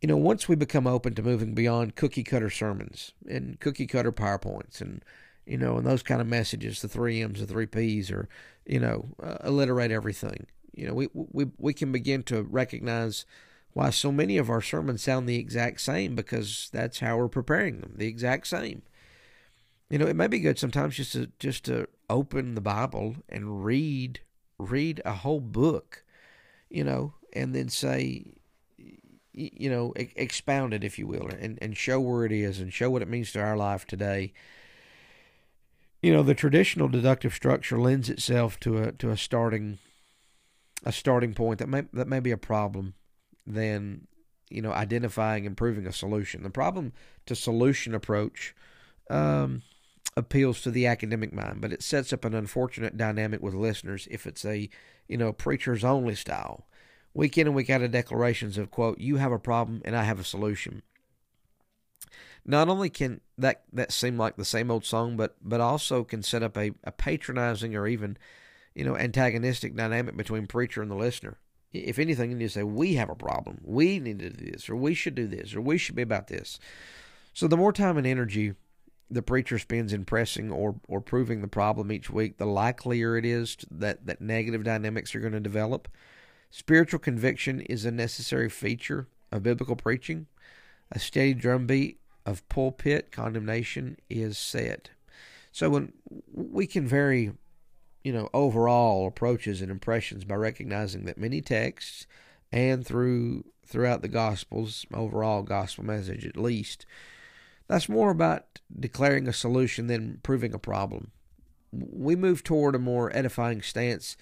You 0.01 0.09
know, 0.09 0.17
once 0.17 0.49
we 0.49 0.57
become 0.57 0.87
open 0.87 1.15
to 1.15 1.23
moving 1.23 1.55
beyond 1.55 1.95
cookie 1.95 2.25
cutter 2.25 2.51
sermons 2.51 3.13
and 3.29 3.59
cookie 3.61 3.87
cutter 3.87 4.13
PowerPoints 4.13 4.81
and 4.81 5.03
you 5.47 5.59
know, 5.59 5.77
and 5.77 5.87
those 5.87 6.03
kind 6.03 6.21
of 6.21 6.27
messages, 6.27 6.83
the 6.83 6.89
three 6.89 7.21
M's, 7.21 7.41
the 7.41 7.47
three 7.47 7.67
P's, 7.67 8.11
or 8.11 8.29
you 8.67 8.79
know, 8.79 9.07
uh, 9.23 9.39
alliterate 9.45 9.91
everything. 9.91 10.47
You 10.75 10.87
know, 10.87 10.95
we 10.95 11.09
we 11.15 11.47
we 11.59 11.75
can 11.75 11.93
begin 11.93 12.23
to 12.25 12.43
recognize 12.43 13.27
why 13.73 13.91
so 13.91 14.13
many 14.13 14.37
of 14.37 14.51
our 14.51 14.61
sermons 14.61 15.03
sound 15.03 15.29
the 15.29 15.39
exact 15.39 15.81
same 15.81 16.15
because 16.15 16.69
that's 16.73 17.01
how 17.01 17.17
we're 17.17 17.29
preparing 17.29 17.81
them, 17.81 17.95
the 17.97 18.07
exact 18.07 18.47
same. 18.47 18.83
You 19.89 19.99
know, 19.99 20.07
it 20.07 20.17
may 20.17 20.27
be 20.27 20.41
good 20.41 20.59
sometimes 20.59 20.97
just 20.97 21.13
to 21.13 21.31
just 21.39 21.65
to 21.67 21.87
open 22.09 22.55
the 22.55 22.61
Bible 22.61 23.17
and 23.29 23.65
read 23.65 24.21
read 24.59 25.03
a 25.05 25.13
whole 25.13 25.41
book, 25.41 26.05
you 26.71 26.85
know, 26.85 27.15
and 27.35 27.55
then 27.55 27.69
say 27.69 28.35
you 29.35 29.71
know, 29.71 29.95
expound 29.97 30.75
it, 30.75 30.85
if 30.85 30.99
you 30.99 31.07
will, 31.07 31.29
and, 31.29 31.59
and 31.63 31.75
show 31.75 31.99
where 31.99 32.27
it 32.27 32.33
is 32.33 32.61
and 32.61 32.71
show 32.71 32.91
what 32.91 33.01
it 33.01 33.09
means 33.09 33.33
to 33.33 33.41
our 33.41 33.57
life 33.57 33.87
today. 33.87 34.31
You 36.03 36.13
know, 36.13 36.23
the 36.23 36.35
traditional 36.35 36.89
deductive 36.89 37.33
structure 37.33 37.81
lends 37.81 38.11
itself 38.11 38.61
to 38.61 38.79
a 38.79 38.93
to 38.93 39.11
a 39.11 39.17
starting 39.17 39.79
a 40.85 40.93
starting 40.93 41.33
point 41.33 41.61
that 41.61 41.69
may 41.69 41.85
that 41.93 42.09
may 42.09 42.21
be 42.21 42.31
a 42.31 42.37
problem 42.37 42.95
than 43.47 44.07
you 44.51 44.63
know 44.63 44.73
identifying 44.73 45.47
and 45.47 45.57
proving 45.57 45.87
a 45.87 45.93
solution. 45.93 46.43
The 46.43 46.51
problem 46.51 46.93
to 47.27 47.35
solution 47.35 47.95
approach 47.95 48.55
um, 49.11 49.63
appeals 50.17 50.61
to 50.63 50.71
the 50.71 50.87
academic 50.87 51.33
mind, 51.33 51.61
but 51.61 51.73
it 51.73 51.83
sets 51.83 52.13
up 52.13 52.25
an 52.25 52.35
unfortunate 52.35 52.97
dynamic 52.97 53.43
with 53.43 53.55
listeners 53.55 54.07
if 54.11 54.27
it's 54.27 54.45
a 54.45 54.69
you 55.09 55.17
know 55.17 55.33
preachers 55.33 55.85
only 55.85 56.15
style. 56.15 56.67
Week 57.15 57.37
in 57.37 57.47
and 57.47 57.57
week 57.57 57.69
out 57.69 57.83
of 57.83 57.91
declarations 57.91 58.57
of 58.57 58.71
quote, 58.71 58.99
you 58.99 59.17
have 59.17 59.33
a 59.33 59.39
problem 59.39 59.83
and 59.85 59.95
I 59.95 60.05
have 60.05 60.19
a 60.19 60.25
solution. 60.25 60.83
Not 62.45 62.69
only 62.69 62.89
can 62.89 63.21
that 63.39 63.63
that 63.73 63.93
seem 63.93 64.19
like 64.19 64.37
the 64.37 64.45
same 64.45 64.71
old 64.71 64.85
song, 64.85 65.17
but 65.17 65.37
but 65.43 65.61
also 65.61 66.05
can 66.05 66.23
set 66.23 66.43
up 66.43 66.57
a, 66.57 66.73
a 66.85 66.93
patronizing 66.93 67.75
or 67.77 67.87
even 67.87 68.17
you 68.75 68.85
know 68.85 68.97
antagonistic 68.97 69.77
dynamic 69.77 70.17
between 70.17 70.47
preacher 70.47 70.83
and 70.83 70.91
the 70.91 70.97
listener 70.97 71.39
if 71.73 71.99
anything, 71.99 72.31
you 72.31 72.37
need 72.37 72.45
to 72.45 72.51
say, 72.51 72.63
we 72.63 72.95
have 72.95 73.11
a 73.11 73.15
problem. 73.15 73.61
We 73.65 73.99
need 73.99 74.19
to 74.21 74.31
do 74.31 74.51
this, 74.51 74.69
or 74.69 74.77
we 74.77 74.95
should 74.95 75.15
do 75.15 75.27
this, 75.27 75.55
or 75.55 75.61
we 75.61 75.79
should 75.79 75.95
be 75.95 76.03
about 76.03 76.29
this. 76.29 76.59
So 77.35 77.47
the 77.47 77.57
more 77.57 77.73
time 77.73 77.97
and 77.97 78.07
energy 78.07 78.55
the 79.13 79.23
preacher 79.23 79.59
spends 79.59 79.93
in 79.93 80.05
pressing 80.05 80.51
or, 80.51 80.77
or 80.89 81.01
proving 81.01 81.43
the 81.43 81.49
problem 81.49 81.93
each 81.93 82.09
week, 82.09 82.39
the 82.39 82.47
likelier 82.47 83.17
it 83.17 83.27
is 83.27 83.59
that, 83.71 84.07
that 84.07 84.21
negative 84.23 84.65
dynamics 84.65 85.15
are 85.15 85.21
going 85.21 85.35
to 85.35 85.41
develop. 85.41 85.87
Spiritual 86.51 86.99
conviction 86.99 87.61
is 87.61 87.85
a 87.85 87.91
necessary 87.91 88.49
feature 88.49 89.09
of 89.31 89.43
biblical 89.43 89.77
preaching. 89.77 90.27
A 90.91 90.99
steady 90.99 91.35
drumbeat 91.35 91.99
of 92.25 92.47
pulpit 92.49 93.13
condemnation 93.13 93.99
is 94.09 94.39
set. 94.39 94.91
So 95.51 95.69
when 95.69 95.93
we 96.33 96.67
can 96.67 96.87
vary 96.87 97.33
you 98.05 98.13
know, 98.13 98.29
overall 98.35 99.07
approaches 99.07 99.61
and 99.61 99.71
impressions 99.71 100.25
by 100.25 100.35
recognizing 100.35 101.05
that 101.05 101.19
many 101.19 101.41
texts 101.41 102.07
and 102.51 102.87
through 102.87 103.45
throughout 103.65 104.03
the 104.03 104.09
gospels, 104.09 104.85
overall 104.93 105.43
gospel 105.43 105.85
message 105.85 106.27
at 106.27 106.37
least, 106.37 106.85
that's 107.69 107.89
more 107.89 108.11
about 108.11 108.61
declaring 108.79 109.27
a 109.29 109.33
solution 109.33 109.87
than 109.87 110.19
proving 110.23 110.53
a 110.53 110.59
problem. 110.59 111.11
We 111.73 112.17
move 112.17 112.45
toward 112.45 112.75
a 112.75 112.79
more 112.79 113.17
edifying 113.17 113.63
stance 113.63 114.17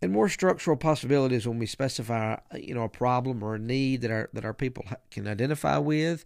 and 0.00 0.12
more 0.12 0.28
structural 0.28 0.76
possibilities 0.76 1.46
when 1.46 1.58
we 1.58 1.66
specify, 1.66 2.36
you 2.54 2.74
know, 2.74 2.84
a 2.84 2.88
problem 2.88 3.42
or 3.42 3.56
a 3.56 3.58
need 3.58 4.00
that 4.02 4.10
our 4.10 4.30
that 4.32 4.44
our 4.44 4.54
people 4.54 4.84
can 5.10 5.26
identify 5.26 5.76
with 5.78 6.24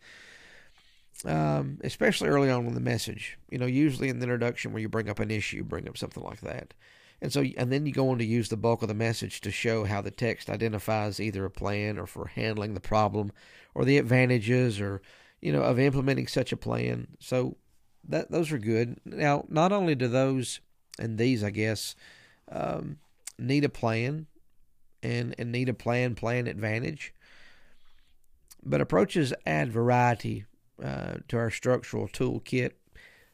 um, 1.24 1.78
especially 1.84 2.28
early 2.28 2.50
on 2.50 2.66
in 2.66 2.74
the 2.74 2.80
message. 2.80 3.38
You 3.50 3.58
know, 3.58 3.66
usually 3.66 4.08
in 4.08 4.18
the 4.18 4.24
introduction 4.24 4.72
where 4.72 4.82
you 4.82 4.88
bring 4.88 5.08
up 5.08 5.20
an 5.20 5.30
issue, 5.30 5.62
bring 5.64 5.88
up 5.88 5.96
something 5.96 6.22
like 6.22 6.40
that. 6.40 6.74
And 7.20 7.32
so, 7.32 7.44
and 7.56 7.70
then 7.70 7.86
you 7.86 7.92
go 7.92 8.10
on 8.10 8.18
to 8.18 8.24
use 8.24 8.48
the 8.48 8.56
bulk 8.56 8.82
of 8.82 8.88
the 8.88 8.94
message 8.94 9.40
to 9.42 9.52
show 9.52 9.84
how 9.84 10.00
the 10.00 10.10
text 10.10 10.50
identifies 10.50 11.20
either 11.20 11.44
a 11.44 11.50
plan 11.50 11.96
or 11.96 12.06
for 12.06 12.26
handling 12.26 12.74
the 12.74 12.80
problem 12.80 13.30
or 13.74 13.84
the 13.84 13.96
advantages 13.98 14.80
or, 14.80 15.00
you 15.40 15.52
know, 15.52 15.62
of 15.62 15.78
implementing 15.78 16.26
such 16.26 16.50
a 16.50 16.56
plan. 16.56 17.06
So 17.20 17.56
that 18.08 18.32
those 18.32 18.50
are 18.50 18.58
good. 18.58 18.98
Now, 19.04 19.44
not 19.48 19.70
only 19.70 19.94
do 19.94 20.08
those 20.08 20.60
and 20.98 21.16
these, 21.16 21.44
I 21.44 21.50
guess, 21.50 21.94
um, 22.50 22.98
need 23.38 23.64
a 23.64 23.68
plan 23.68 24.26
and, 25.00 25.32
and 25.38 25.52
need 25.52 25.68
a 25.68 25.74
plan, 25.74 26.16
plan 26.16 26.48
advantage, 26.48 27.14
but 28.64 28.80
approaches 28.80 29.32
add 29.46 29.72
variety 29.72 30.44
uh, 30.82 31.14
to 31.28 31.36
our 31.36 31.50
structural 31.50 32.08
toolkit. 32.08 32.72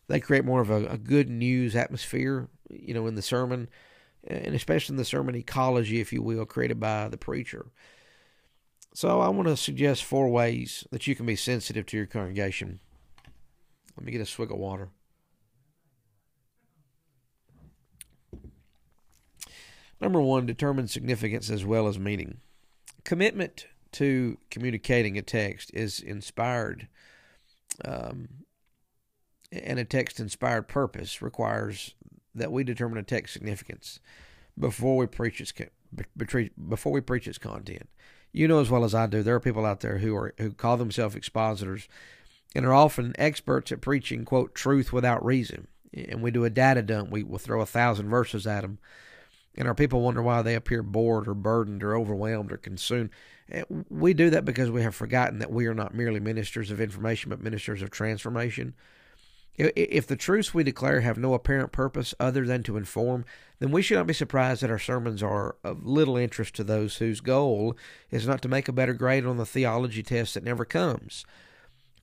They 0.09 0.21
create 0.21 0.45
more 0.45 0.61
of 0.61 0.71
a, 0.71 0.87
a, 0.87 0.99
good 0.99 1.29
news 1.29 1.77
atmosphere, 1.77 2.49
you 2.71 2.95
know, 2.95 3.07
in 3.07 3.15
the 3.15 3.23
sermon. 3.23 3.69
and 4.27 4.55
especially 4.55 4.95
in 4.95 4.99
the 4.99 5.05
sermon 5.05 5.35
ecology, 5.35 6.01
if 6.01 6.13
you 6.13 6.23
will, 6.23 6.47
created 6.47 6.81
by 6.81 7.09
the 7.09 7.19
preacher. 7.19 7.67
So 8.95 9.21
I 9.21 9.29
want 9.29 9.49
to 9.49 9.57
suggest 9.57 10.05
four 10.05 10.29
ways 10.29 10.87
that 10.91 11.07
you 11.07 11.15
can 11.15 11.27
be 11.27 11.37
sensitive 11.37 11.87
to 11.87 11.97
your 11.97 12.07
congregation. 12.07 12.81
Let 13.97 14.05
me 14.05 14.13
get 14.13 14.21
a 14.21 14.27
swig 14.27 14.51
of 14.51 14.59
water. 14.59 14.91
Number 20.01 20.21
one, 20.21 20.47
determine 20.47 20.89
significance 20.89 21.51
as 21.51 21.65
well 21.65 21.89
as 21.89 21.99
meaning. 21.99 22.39
Commitment 23.05 23.67
to 23.93 24.39
communicating 24.51 25.19
a 25.19 25.23
text 25.23 25.71
is 25.75 26.01
inspired, 26.01 26.89
um, 27.85 28.29
and 29.51 29.79
a 29.79 29.85
text 29.85 30.21
inspired 30.21 30.69
purpose 30.69 31.23
requires 31.23 31.95
that 32.35 32.53
we 32.53 32.65
determine 32.65 32.99
a 32.99 33.03
text 33.03 33.33
significance 33.33 34.01
before 34.59 34.97
we 34.97 35.07
preach 35.07 35.41
its 35.41 35.53
before 36.69 36.93
we 36.93 37.01
preach 37.01 37.27
its 37.27 37.39
content. 37.39 37.89
You 38.33 38.47
know 38.47 38.61
as 38.61 38.71
well 38.71 38.85
as 38.85 38.95
I 38.95 39.07
do, 39.07 39.23
there 39.23 39.35
are 39.35 39.41
people 39.41 39.65
out 39.65 39.81
there 39.81 39.99
who 39.99 40.15
are 40.15 40.35
who 40.39 40.53
call 40.53 40.77
themselves 40.77 41.15
expositors 41.15 41.89
and 42.55 42.67
are 42.67 42.75
often 42.75 43.15
experts 43.19 43.73
at 43.73 43.81
preaching 43.81 44.25
quote 44.25 44.55
truth 44.55 44.93
without 44.93 45.25
reason. 45.25 45.69
And 45.95 46.23
we 46.23 46.31
do 46.31 46.45
a 46.45 46.51
data 46.51 46.83
dump. 46.83 47.11
We 47.11 47.23
will 47.23 47.39
throw 47.39 47.63
a 47.63 47.67
thousand 47.67 48.11
verses 48.11 48.47
at 48.47 48.61
them 48.61 48.79
and 49.59 49.67
our 49.67 49.75
people 49.75 50.01
wonder 50.01 50.23
why 50.23 50.41
they 50.41 50.55
appear 50.55 50.85
bored 50.85 51.27
or 51.27 51.35
burdened 51.35 51.83
or 51.83 51.97
overwhelmed 51.97 52.53
or 52.53 52.57
consumed. 52.57 53.11
Eh, 53.51 53.63
we 53.89 54.15
do 54.15 54.31
that 54.31 54.45
because 54.45 54.71
we 54.71 54.83
have 54.83 54.95
forgotten 54.95 55.39
that 55.39 55.53
we 55.53 55.67
are 55.67 55.75
not 55.75 55.95
merely 55.95 56.21
ministers 56.21 56.71
of 56.71 56.81
information, 56.81 57.31
but 57.31 57.43
ministers 57.43 57.83
of 57.83 57.91
transformation. 57.91 58.75
If 59.59 60.07
the 60.07 60.15
truths 60.15 60.55
we 60.55 60.63
declare 60.63 61.01
have 61.01 61.19
no 61.19 61.35
apparent 61.35 61.73
purpose 61.73 62.15
other 62.21 62.47
than 62.47 62.63
to 62.63 62.77
inform, 62.77 63.25
then 63.59 63.73
we 63.73 63.83
should 63.83 63.97
not 63.97 64.07
be 64.07 64.15
surprised 64.15 64.63
that 64.63 64.71
our 64.71 64.79
sermons 64.79 65.21
are 65.21 65.57
of 65.65 65.85
little 65.85 66.17
interest 66.17 66.55
to 66.57 66.65
those 66.65 66.99
whose 66.99 67.21
goal 67.21 67.77
is 68.09 68.25
not 68.25 68.41
to 68.43 68.49
make 68.49 68.69
a 68.69 68.73
better 68.73 68.95
grade 68.95 69.27
on 69.27 69.37
the 69.37 69.45
theology 69.45 70.05
test 70.05 70.35
that 70.35 70.45
never 70.45 70.65
comes. 70.65 71.25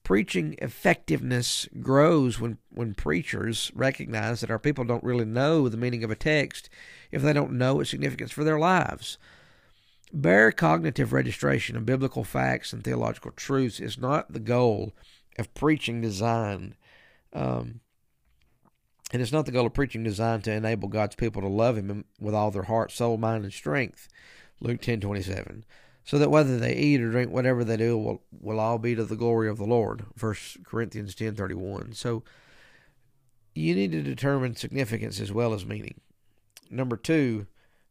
Preaching 0.03 0.55
effectiveness 0.61 1.69
grows 1.81 2.41
when, 2.41 2.57
when 2.69 2.93
preachers 2.93 3.71
recognize 3.73 4.41
that 4.41 4.51
our 4.51 4.59
people 4.59 4.83
don't 4.83 5.03
really 5.03 5.25
know 5.25 5.69
the 5.69 5.77
meaning 5.77 6.03
of 6.03 6.11
a 6.11 6.15
text 6.15 6.69
if 7.09 7.21
they 7.21 7.31
don't 7.31 7.53
know 7.53 7.79
its 7.79 7.89
significance 7.89 8.31
for 8.31 8.43
their 8.43 8.59
lives. 8.59 9.17
Bare 10.13 10.51
cognitive 10.51 11.11
registration 11.11 11.75
of 11.75 11.85
biblical 11.85 12.23
facts 12.23 12.71
and 12.71 12.83
theological 12.83 13.31
truths 13.31 13.79
is 13.79 13.97
not 13.97 14.31
the 14.31 14.39
goal 14.39 14.93
of 15.37 15.53
preaching 15.53 15.99
designed. 15.99 16.75
Um, 17.33 17.81
and 19.11 19.21
it's 19.21 19.31
not 19.31 19.45
the 19.45 19.51
goal 19.51 19.65
of 19.65 19.73
preaching 19.73 20.03
designed 20.03 20.43
to 20.45 20.53
enable 20.53 20.87
God's 20.87 21.15
people 21.15 21.41
to 21.41 21.47
love 21.47 21.75
Him 21.75 22.05
with 22.19 22.33
all 22.33 22.51
their 22.51 22.63
heart, 22.63 22.91
soul, 22.91 23.17
mind, 23.17 23.43
and 23.43 23.53
strength. 23.53 24.07
Luke 24.61 24.81
ten 24.81 25.01
twenty 25.01 25.21
seven. 25.21 25.65
So 26.05 26.17
that 26.19 26.31
whether 26.31 26.59
they 26.59 26.75
eat 26.75 27.01
or 27.01 27.09
drink, 27.09 27.31
whatever 27.31 27.63
they 27.63 27.77
do, 27.77 27.97
will 27.97 28.21
will 28.31 28.59
all 28.59 28.77
be 28.77 28.95
to 28.95 29.03
the 29.03 29.15
glory 29.15 29.49
of 29.49 29.57
the 29.57 29.65
Lord. 29.65 30.05
First 30.15 30.63
Corinthians 30.63 31.13
ten 31.15 31.35
thirty 31.35 31.55
one. 31.55 31.93
So 31.93 32.23
you 33.53 33.75
need 33.75 33.91
to 33.91 34.01
determine 34.01 34.55
significance 34.55 35.19
as 35.19 35.31
well 35.31 35.53
as 35.53 35.65
meaning. 35.65 35.99
Number 36.69 36.95
two, 36.95 37.47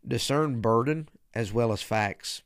discern 0.07 0.61
burden 0.61 1.09
as 1.35 1.53
well 1.53 1.73
as 1.73 1.83
facts. 1.83 2.43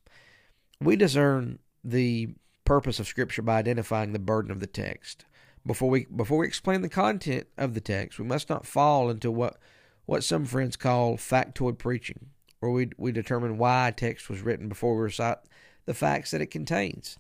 We 0.81 0.97
discern 0.97 1.59
the 1.85 2.31
purpose 2.65 3.01
of 3.01 3.07
Scripture 3.07 3.43
by 3.43 3.59
identifying 3.59 4.13
the 4.13 4.19
burden 4.19 4.51
of 4.51 4.61
the 4.61 4.67
text. 4.67 5.25
Before 5.67 5.91
we 5.91 6.07
before 6.07 6.39
we 6.39 6.47
explain 6.47 6.81
the 6.81 6.89
content 6.89 7.47
of 7.57 7.75
the 7.75 7.81
text, 7.81 8.19
we 8.19 8.25
must 8.25 8.49
not 8.49 8.67
fall 8.67 9.11
into 9.11 9.31
what 9.31 9.59
what 10.07 10.25
some 10.25 10.45
friends 10.45 10.77
call 10.77 11.17
factoid 11.17 11.79
preaching, 11.79 12.31
where 12.61 12.73
we 12.73 12.91
we 12.97 13.13
determine 13.13 13.59
why 13.59 13.89
a 13.89 13.93
text 13.93 14.31
was 14.31 14.41
written 14.41 14.69
before 14.69 14.95
we 14.97 15.03
recite 15.03 15.39
the 15.85 15.95
facts 15.95 16.31
that 16.31 16.41
it 16.41 16.51
contains. 16.51 17.19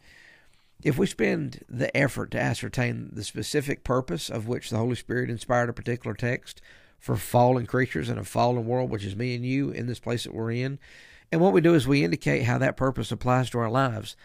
If 0.82 0.96
we 0.96 1.06
spend 1.06 1.64
the 1.68 1.94
effort 1.96 2.30
to 2.30 2.40
ascertain 2.40 3.10
the 3.12 3.24
specific 3.24 3.82
purpose 3.82 4.30
of 4.30 4.46
which 4.46 4.70
the 4.70 4.78
Holy 4.78 4.94
Spirit 4.94 5.28
inspired 5.28 5.68
a 5.68 5.72
particular 5.72 6.14
text, 6.14 6.62
for 6.98 7.16
fallen 7.16 7.66
creatures 7.66 8.08
in 8.08 8.18
a 8.18 8.24
fallen 8.24 8.66
world, 8.66 8.90
which 8.90 9.04
is 9.04 9.16
me 9.16 9.34
and 9.34 9.44
you 9.44 9.70
in 9.70 9.86
this 9.86 10.00
place 10.00 10.24
that 10.24 10.34
we're 10.34 10.52
in. 10.52 10.78
And 11.30 11.40
what 11.40 11.52
we 11.52 11.60
do 11.60 11.74
is 11.74 11.86
we 11.86 12.04
indicate 12.04 12.44
how 12.44 12.58
that 12.58 12.76
purpose 12.76 13.12
applies 13.12 13.50
to 13.50 13.58
our 13.58 13.70
lives. 13.70 14.16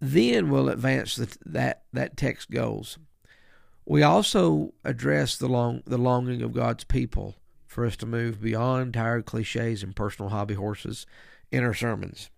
Then 0.00 0.50
we'll 0.50 0.68
advance 0.68 1.16
the, 1.16 1.36
that 1.46 1.84
that 1.92 2.16
text 2.16 2.50
goals. 2.50 2.98
We 3.86 4.02
also 4.02 4.74
address 4.84 5.36
the 5.36 5.48
long 5.48 5.82
the 5.86 5.98
longing 5.98 6.42
of 6.42 6.52
God's 6.52 6.84
people 6.84 7.36
for 7.66 7.84
us 7.84 7.96
to 7.96 8.06
move 8.06 8.40
beyond 8.40 8.94
tired 8.94 9.26
cliches 9.26 9.82
and 9.82 9.96
personal 9.96 10.30
hobby 10.30 10.54
horses 10.54 11.06
in 11.50 11.64
our 11.64 11.74
sermons. 11.74 12.30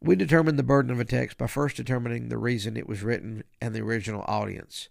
We 0.00 0.16
determine 0.16 0.56
the 0.56 0.62
burden 0.62 0.90
of 0.90 1.00
a 1.00 1.04
text 1.04 1.38
by 1.38 1.46
first 1.46 1.76
determining 1.76 2.28
the 2.28 2.38
reason 2.38 2.76
it 2.76 2.88
was 2.88 3.02
written 3.02 3.44
and 3.60 3.74
the 3.74 3.82
original 3.82 4.24
audience. 4.26 4.88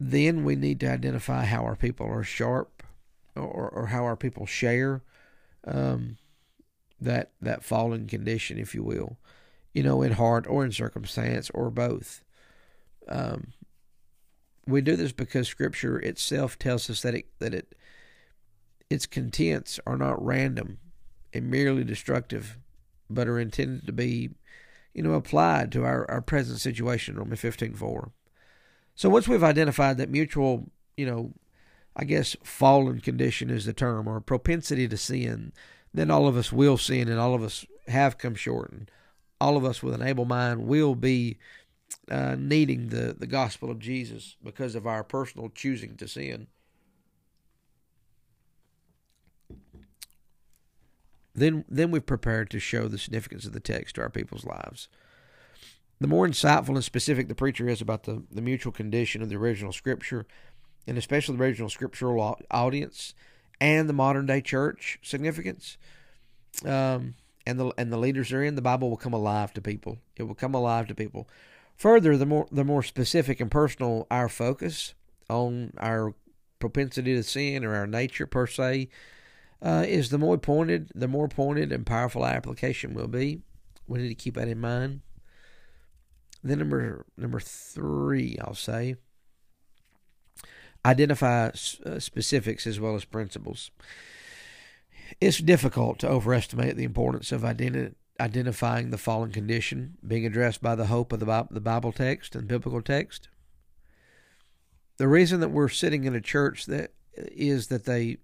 Then 0.00 0.44
we 0.44 0.56
need 0.56 0.80
to 0.80 0.90
identify 0.90 1.44
how 1.44 1.64
our 1.64 1.76
people 1.76 2.06
are 2.06 2.24
sharp 2.24 2.82
or, 3.36 3.68
or 3.68 3.86
how 3.86 4.04
our 4.04 4.16
people 4.16 4.46
share 4.46 5.02
um, 5.64 6.16
that 7.04 7.30
that 7.40 7.64
fallen 7.64 8.06
condition, 8.06 8.58
if 8.58 8.74
you 8.74 8.82
will, 8.82 9.18
you 9.72 9.82
know, 9.82 10.02
in 10.02 10.12
heart 10.12 10.46
or 10.48 10.64
in 10.64 10.72
circumstance 10.72 11.50
or 11.54 11.70
both. 11.70 12.22
Um, 13.08 13.52
we 14.66 14.80
do 14.80 14.96
this 14.96 15.12
because 15.12 15.46
Scripture 15.46 15.98
itself 15.98 16.58
tells 16.58 16.88
us 16.90 17.02
that 17.02 17.14
it 17.14 17.26
that 17.38 17.54
it 17.54 17.74
its 18.90 19.06
contents 19.06 19.80
are 19.86 19.96
not 19.96 20.24
random 20.24 20.78
and 21.32 21.50
merely 21.50 21.84
destructive, 21.84 22.58
but 23.10 23.28
are 23.28 23.40
intended 23.40 23.86
to 23.86 23.92
be, 23.92 24.30
you 24.94 25.02
know, 25.02 25.14
applied 25.14 25.72
to 25.72 25.84
our, 25.84 26.10
our 26.10 26.22
present 26.22 26.60
situation. 26.60 27.16
Romans 27.16 27.40
fifteen 27.40 27.74
four. 27.74 28.12
So 28.94 29.08
once 29.10 29.26
we've 29.26 29.42
identified 29.42 29.98
that 29.98 30.10
mutual, 30.10 30.70
you 30.96 31.04
know, 31.04 31.32
I 31.96 32.04
guess 32.04 32.36
fallen 32.44 33.00
condition 33.00 33.50
is 33.50 33.64
the 33.64 33.72
term, 33.72 34.06
or 34.08 34.20
propensity 34.20 34.88
to 34.88 34.96
sin, 34.96 35.52
then 35.94 36.10
all 36.10 36.26
of 36.26 36.36
us 36.36 36.52
will 36.52 36.76
sin 36.76 37.08
and 37.08 37.20
all 37.20 37.34
of 37.34 37.42
us 37.42 37.64
have 37.86 38.18
come 38.18 38.34
short. 38.34 38.72
And 38.72 38.90
all 39.40 39.56
of 39.56 39.64
us 39.64 39.82
with 39.82 39.94
an 39.94 40.02
able 40.02 40.24
mind 40.24 40.66
will 40.66 40.96
be 40.96 41.38
uh, 42.10 42.34
needing 42.36 42.88
the, 42.88 43.14
the 43.16 43.28
gospel 43.28 43.70
of 43.70 43.78
Jesus 43.78 44.36
because 44.42 44.74
of 44.74 44.86
our 44.86 45.04
personal 45.04 45.48
choosing 45.48 45.96
to 45.96 46.08
sin. 46.08 46.48
Then, 51.36 51.64
then 51.68 51.90
we've 51.90 52.04
prepared 52.04 52.50
to 52.50 52.58
show 52.58 52.88
the 52.88 52.98
significance 52.98 53.44
of 53.44 53.52
the 53.52 53.60
text 53.60 53.94
to 53.94 54.02
our 54.02 54.10
people's 54.10 54.44
lives. 54.44 54.88
The 56.00 56.08
more 56.08 56.26
insightful 56.26 56.70
and 56.70 56.84
specific 56.84 57.28
the 57.28 57.34
preacher 57.34 57.68
is 57.68 57.80
about 57.80 58.02
the, 58.02 58.24
the 58.30 58.42
mutual 58.42 58.72
condition 58.72 59.22
of 59.22 59.28
the 59.28 59.36
original 59.36 59.72
scripture, 59.72 60.26
and 60.86 60.98
especially 60.98 61.36
the 61.36 61.42
original 61.42 61.70
scriptural 61.70 62.38
audience 62.50 63.14
and 63.60 63.88
the 63.88 63.94
modern 63.94 64.26
day 64.26 64.40
church 64.40 64.98
significance, 65.02 65.76
um, 66.64 67.14
and 67.46 67.58
the 67.58 67.72
and 67.78 67.92
the 67.92 67.98
leaders 67.98 68.32
are 68.32 68.42
in, 68.42 68.54
the 68.54 68.62
Bible 68.62 68.90
will 68.90 68.96
come 68.96 69.14
alive 69.14 69.52
to 69.54 69.60
people. 69.60 69.98
It 70.16 70.24
will 70.24 70.34
come 70.34 70.54
alive 70.54 70.86
to 70.88 70.94
people. 70.94 71.28
Further, 71.76 72.16
the 72.16 72.26
more 72.26 72.46
the 72.50 72.64
more 72.64 72.82
specific 72.82 73.40
and 73.40 73.50
personal 73.50 74.06
our 74.10 74.28
focus 74.28 74.94
on 75.28 75.72
our 75.78 76.14
propensity 76.58 77.14
to 77.14 77.22
sin 77.22 77.64
or 77.64 77.74
our 77.74 77.86
nature 77.86 78.26
per 78.26 78.46
se 78.46 78.88
uh, 79.60 79.84
is, 79.86 80.10
the 80.10 80.18
more 80.18 80.38
pointed, 80.38 80.90
the 80.94 81.08
more 81.08 81.28
pointed 81.28 81.72
and 81.72 81.86
powerful 81.86 82.22
our 82.22 82.30
application 82.30 82.94
will 82.94 83.08
be. 83.08 83.40
We 83.86 83.98
need 83.98 84.08
to 84.08 84.14
keep 84.14 84.34
that 84.34 84.48
in 84.48 84.60
mind. 84.60 85.00
Then 86.42 86.58
number 86.58 87.06
number 87.16 87.40
three, 87.40 88.38
I'll 88.40 88.54
say 88.54 88.96
identify 90.84 91.50
uh, 91.86 91.98
specifics 91.98 92.66
as 92.66 92.78
well 92.78 92.94
as 92.94 93.04
principles. 93.04 93.70
It's 95.20 95.38
difficult 95.38 95.98
to 96.00 96.08
overestimate 96.08 96.76
the 96.76 96.84
importance 96.84 97.32
of 97.32 97.42
identi- 97.42 97.94
identifying 98.20 98.90
the 98.90 98.98
fallen 98.98 99.32
condition 99.32 99.96
being 100.06 100.24
addressed 100.24 100.62
by 100.62 100.74
the 100.74 100.86
hope 100.86 101.12
of 101.12 101.20
the, 101.20 101.46
the 101.50 101.60
Bible 101.60 101.92
text 101.92 102.34
and 102.34 102.46
biblical 102.46 102.82
text. 102.82 103.28
The 104.96 105.08
reason 105.08 105.40
that 105.40 105.50
we're 105.50 105.68
sitting 105.68 106.04
in 106.04 106.14
a 106.14 106.20
church 106.20 106.66
that 106.66 106.92
is 107.16 107.68
that 107.68 107.84
they 107.84 108.18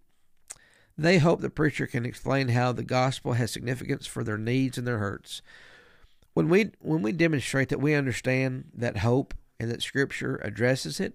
they 0.96 1.18
hope 1.18 1.40
the 1.40 1.49
preacher 1.51 1.87
can 1.87 2.05
explain 2.05 2.49
how 2.49 2.73
the 2.73 2.83
gospel 2.83 3.33
has 3.33 3.51
significance 3.51 4.07
for 4.07 4.23
their 4.23 4.37
needs 4.37 4.77
and 4.77 4.87
their 4.87 4.99
hurts. 4.99 5.40
When 6.35 6.49
we 6.49 6.73
when 6.81 7.03
we 7.03 7.12
demonstrate 7.12 7.70
that 7.70 7.81
we 7.81 7.94
understand 7.94 8.70
that 8.75 8.99
hope 8.99 9.35
and 9.59 9.70
that 9.70 9.83
scripture 9.83 10.40
addresses 10.44 11.01
it, 11.01 11.14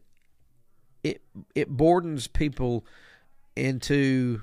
it 1.05 1.21
it 1.53 1.77
bordens 1.77 2.31
people 2.31 2.85
into 3.55 4.41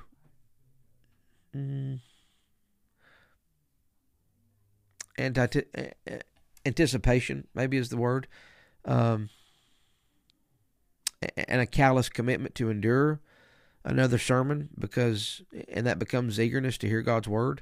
mm, 1.55 1.99
anti 5.17 5.61
anticipation 6.65 7.47
maybe 7.53 7.77
is 7.77 7.89
the 7.89 7.97
word 7.97 8.27
um, 8.85 9.29
and 11.35 11.61
a 11.61 11.65
callous 11.65 12.07
commitment 12.07 12.55
to 12.55 12.69
endure 12.69 13.19
another 13.83 14.17
sermon 14.17 14.69
because 14.79 15.41
and 15.67 15.85
that 15.85 15.99
becomes 15.99 16.39
eagerness 16.39 16.77
to 16.77 16.87
hear 16.87 17.01
God's 17.01 17.27
word. 17.27 17.61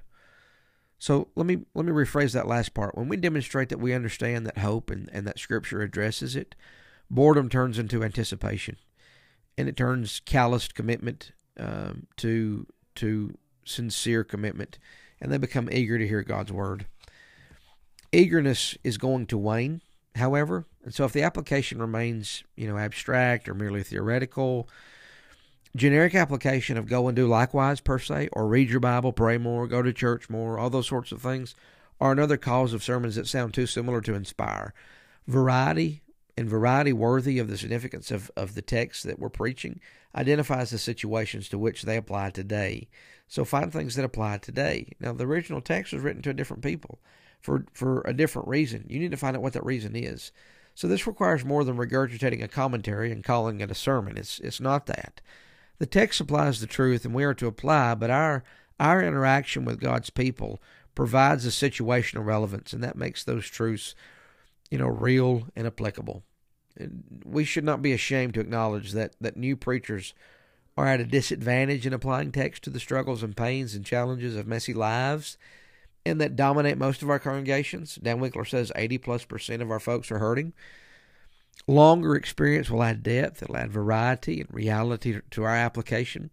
So 1.00 1.30
let 1.36 1.48
me 1.48 1.66
let 1.74 1.86
me 1.86 1.92
rephrase 1.92 2.34
that 2.34 2.48
last 2.48 2.76
part. 2.76 2.96
When 2.96 3.10
we 3.10 3.18
demonstrate 3.18 3.70
that 3.70 3.80
we 3.80 3.94
understand 3.94 4.46
that 4.46 4.60
hope 4.60 4.92
and, 4.92 5.10
and 5.12 5.26
that 5.28 5.40
scripture 5.40 5.82
addresses 5.82 6.36
it, 6.36 6.56
boredom 7.10 7.50
turns 7.50 7.80
into 7.80 8.04
anticipation. 8.04 8.78
And 9.62 9.70
it 9.70 9.78
turns 9.78 10.22
calloused 10.26 10.74
commitment 10.74 11.34
um, 11.56 12.08
to 12.18 12.66
to 12.96 13.38
sincere 13.64 14.24
commitment, 14.24 14.80
and 15.22 15.32
they 15.32 15.38
become 15.38 15.70
eager 15.72 16.00
to 16.00 16.08
hear 16.08 16.24
God's 16.24 16.52
word. 16.52 16.88
Eagerness 18.12 18.76
is 18.84 18.98
going 18.98 19.28
to 19.28 19.38
wane, 19.38 19.84
however, 20.16 20.66
and 20.84 20.96
so 20.96 21.06
if 21.06 21.14
the 21.14 21.22
application 21.22 21.80
remains, 21.80 22.44
you 22.56 22.68
know, 22.68 22.80
abstract 22.80 23.48
or 23.48 23.54
merely 23.54 23.84
theoretical, 23.84 24.68
generic 25.76 26.16
application 26.16 26.76
of 26.76 26.88
go 26.88 27.08
and 27.08 27.16
do 27.16 27.28
likewise 27.28 27.80
per 27.80 28.00
se, 28.00 28.30
or 28.34 28.48
read 28.48 28.72
your 28.72 28.80
Bible, 28.80 29.14
pray 29.14 29.38
more, 29.38 29.68
go 29.68 29.84
to 29.84 29.94
church 29.94 30.28
more, 30.28 30.58
all 30.58 30.72
those 30.72 30.88
sorts 30.88 31.12
of 31.12 31.22
things, 31.22 31.54
are 32.00 32.12
another 32.12 32.36
cause 32.36 32.74
of 32.74 32.84
sermons 32.84 33.14
that 33.14 33.28
sound 33.28 33.54
too 33.54 33.68
similar 33.68 34.02
to 34.02 34.16
inspire. 34.16 34.74
Variety 35.28 36.02
and 36.38 36.50
variety 36.50 36.94
worthy 36.94 37.40
of 37.40 37.48
the 37.48 37.58
significance 37.58 38.12
of, 38.12 38.32
of 38.36 38.56
the 38.56 38.62
text 38.62 39.04
that 39.04 39.20
we're 39.20 39.30
preaching 39.30 39.80
identifies 40.16 40.72
the 40.72 40.78
situations 40.78 41.50
to 41.50 41.58
which 41.58 41.84
they 41.84 41.98
apply 41.98 42.30
today. 42.30 42.88
So 43.28 43.46
find 43.46 43.72
things 43.72 43.96
that 43.96 44.06
apply 44.06 44.40
today. 44.40 44.94
Now 45.00 45.14
the 45.14 45.26
original 45.26 45.62
text 45.62 45.94
was 45.94 46.02
written 46.02 46.22
to 46.24 46.32
a 46.32 46.34
different 46.34 46.64
people 46.64 47.00
for 47.40 47.66
for 47.74 48.02
a 48.02 48.14
different 48.14 48.48
reason. 48.48 48.86
You 48.90 49.00
need 49.00 49.12
to 49.12 49.18
find 49.18 49.36
out 49.36 49.42
what 49.42 49.54
that 49.54 49.66
reason 49.66 49.96
is. 49.96 50.32
So 50.76 50.88
this 50.88 51.08
requires 51.08 51.46
more 51.46 51.64
than 51.64 51.78
regurgitating 51.78 52.44
a 52.44 52.48
commentary 52.48 53.12
and 53.12 53.24
calling 53.24 53.62
it 53.62 53.72
a 53.72 53.76
sermon. 53.76 54.18
It's 54.18 54.40
it's 54.40 54.60
not 54.60 54.86
that. 54.88 55.22
The 55.80 55.86
text 55.86 56.18
supplies 56.18 56.60
the 56.60 56.68
truth 56.68 57.06
and 57.06 57.14
we 57.14 57.24
are 57.24 57.34
to 57.36 57.48
apply, 57.48 57.96
but 57.96 58.10
our 58.10 58.44
our 58.80 59.02
interaction 59.02 59.66
with 59.66 59.80
God's 59.80 60.10
people 60.10 60.62
provides 60.94 61.46
a 61.46 61.50
situational 61.50 62.26
relevance 62.26 62.74
and 62.74 62.84
that 62.84 62.98
makes 62.98 63.24
those 63.24 63.48
truths, 63.48 63.96
you 64.72 64.78
know, 64.78 64.88
real 64.88 65.48
and 65.56 65.68
applicable. 65.68 66.24
We 67.24 67.44
should 67.44 67.66
not 67.66 67.82
be 67.82 67.92
ashamed 67.92 68.34
to 68.34 68.40
acknowledge 68.40 68.94
that, 68.94 69.16
that 69.22 69.38
new 69.38 69.56
preachers 69.56 70.14
are 70.78 70.88
at 70.88 71.02
a 71.02 71.06
disadvantage 71.06 71.86
in 71.86 71.94
applying 71.94 72.32
text 72.32 72.64
to 72.64 72.70
the 72.70 72.80
struggles 72.80 73.22
and 73.22 73.36
pains 73.36 73.76
and 73.76 73.86
challenges 73.86 74.36
of 74.36 74.48
messy 74.48 74.74
lives 74.74 75.38
and 76.06 76.20
that 76.20 76.36
dominate 76.36 76.78
most 76.78 77.04
of 77.04 77.10
our 77.10 77.20
congregations. 77.20 78.00
Dan 78.02 78.20
Winkler 78.20 78.46
says 78.46 78.72
80 78.76 78.98
plus 79.00 79.26
percent 79.26 79.62
of 79.62 79.70
our 79.70 79.80
folks 79.80 80.10
are 80.12 80.20
hurting. 80.20 80.54
Longer 81.68 82.16
experience 82.16 82.72
will 82.72 82.82
add 82.82 83.04
depth, 83.04 83.44
it'll 83.44 83.58
add 83.58 83.72
variety 83.72 84.42
and 84.42 84.52
reality 84.52 85.20
to 85.30 85.44
our 85.44 85.56
application. 85.56 86.32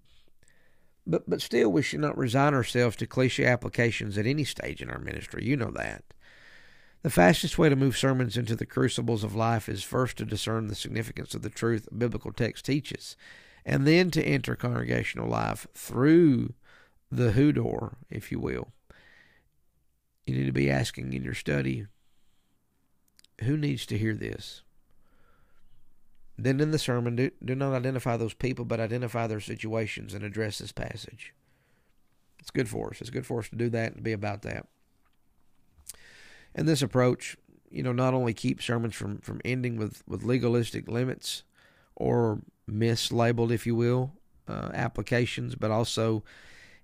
But, 1.06 1.28
but 1.28 1.42
still, 1.42 1.70
we 1.70 1.82
should 1.82 2.00
not 2.00 2.16
resign 2.16 2.54
ourselves 2.54 2.96
to 2.96 3.06
cliche 3.06 3.44
applications 3.44 4.16
at 4.16 4.26
any 4.26 4.44
stage 4.44 4.80
in 4.80 4.90
our 4.90 4.98
ministry. 4.98 5.44
You 5.44 5.56
know 5.56 5.70
that. 5.72 6.04
The 7.02 7.10
fastest 7.10 7.58
way 7.58 7.68
to 7.68 7.76
move 7.76 7.96
sermons 7.96 8.36
into 8.36 8.56
the 8.56 8.66
crucibles 8.66 9.22
of 9.22 9.34
life 9.34 9.68
is 9.68 9.84
first 9.84 10.16
to 10.18 10.24
discern 10.24 10.66
the 10.66 10.74
significance 10.74 11.34
of 11.34 11.42
the 11.42 11.50
truth 11.50 11.88
a 11.90 11.94
biblical 11.94 12.32
text 12.32 12.64
teaches, 12.64 13.16
and 13.64 13.86
then 13.86 14.10
to 14.10 14.22
enter 14.22 14.56
congregational 14.56 15.28
life 15.28 15.66
through 15.74 16.54
the 17.10 17.32
who 17.32 17.52
door, 17.52 17.98
if 18.10 18.32
you 18.32 18.40
will. 18.40 18.72
You 20.26 20.34
need 20.34 20.46
to 20.46 20.52
be 20.52 20.70
asking 20.70 21.12
in 21.12 21.22
your 21.22 21.34
study 21.34 21.86
who 23.42 23.56
needs 23.56 23.86
to 23.86 23.98
hear 23.98 24.14
this? 24.14 24.62
Then 26.36 26.60
in 26.60 26.70
the 26.70 26.78
sermon, 26.78 27.16
do, 27.16 27.30
do 27.44 27.54
not 27.54 27.74
identify 27.74 28.16
those 28.16 28.34
people, 28.34 28.64
but 28.64 28.80
identify 28.80 29.26
their 29.26 29.40
situations 29.40 30.14
and 30.14 30.24
address 30.24 30.58
this 30.58 30.72
passage. 30.72 31.34
It's 32.38 32.50
good 32.50 32.68
for 32.68 32.90
us. 32.90 33.00
It's 33.00 33.10
good 33.10 33.26
for 33.26 33.40
us 33.40 33.48
to 33.48 33.56
do 33.56 33.68
that 33.70 33.94
and 33.94 34.02
be 34.02 34.12
about 34.12 34.42
that. 34.42 34.66
And 36.58 36.66
this 36.66 36.82
approach, 36.82 37.36
you 37.70 37.84
know, 37.84 37.92
not 37.92 38.14
only 38.14 38.34
keeps 38.34 38.64
sermons 38.64 38.96
from, 38.96 39.18
from 39.18 39.40
ending 39.44 39.76
with, 39.76 40.02
with 40.08 40.24
legalistic 40.24 40.88
limits 40.88 41.44
or 41.94 42.40
mislabeled, 42.68 43.52
if 43.52 43.64
you 43.64 43.76
will, 43.76 44.14
uh, 44.48 44.70
applications, 44.74 45.54
but 45.54 45.70
also 45.70 46.24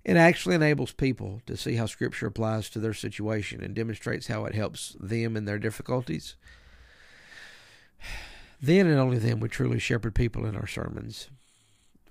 it 0.05 0.15
actually 0.15 0.55
enables 0.55 0.93
people 0.93 1.41
to 1.45 1.57
see 1.57 1.75
how 1.75 1.87
Scripture 1.87 2.27
applies 2.27 2.69
to 2.69 2.79
their 2.79 2.93
situation 2.93 3.61
and 3.61 3.75
demonstrates 3.75 4.27
how 4.27 4.45
it 4.45 4.55
helps 4.55 4.95
them 4.97 5.35
in 5.35 5.43
their 5.43 5.59
difficulties. 5.59 6.37
Then 8.61 8.87
and 8.87 8.97
only 8.97 9.17
then 9.17 9.41
we 9.41 9.49
truly 9.49 9.77
shepherd 9.77 10.15
people 10.15 10.45
in 10.45 10.55
our 10.55 10.67
sermons, 10.67 11.29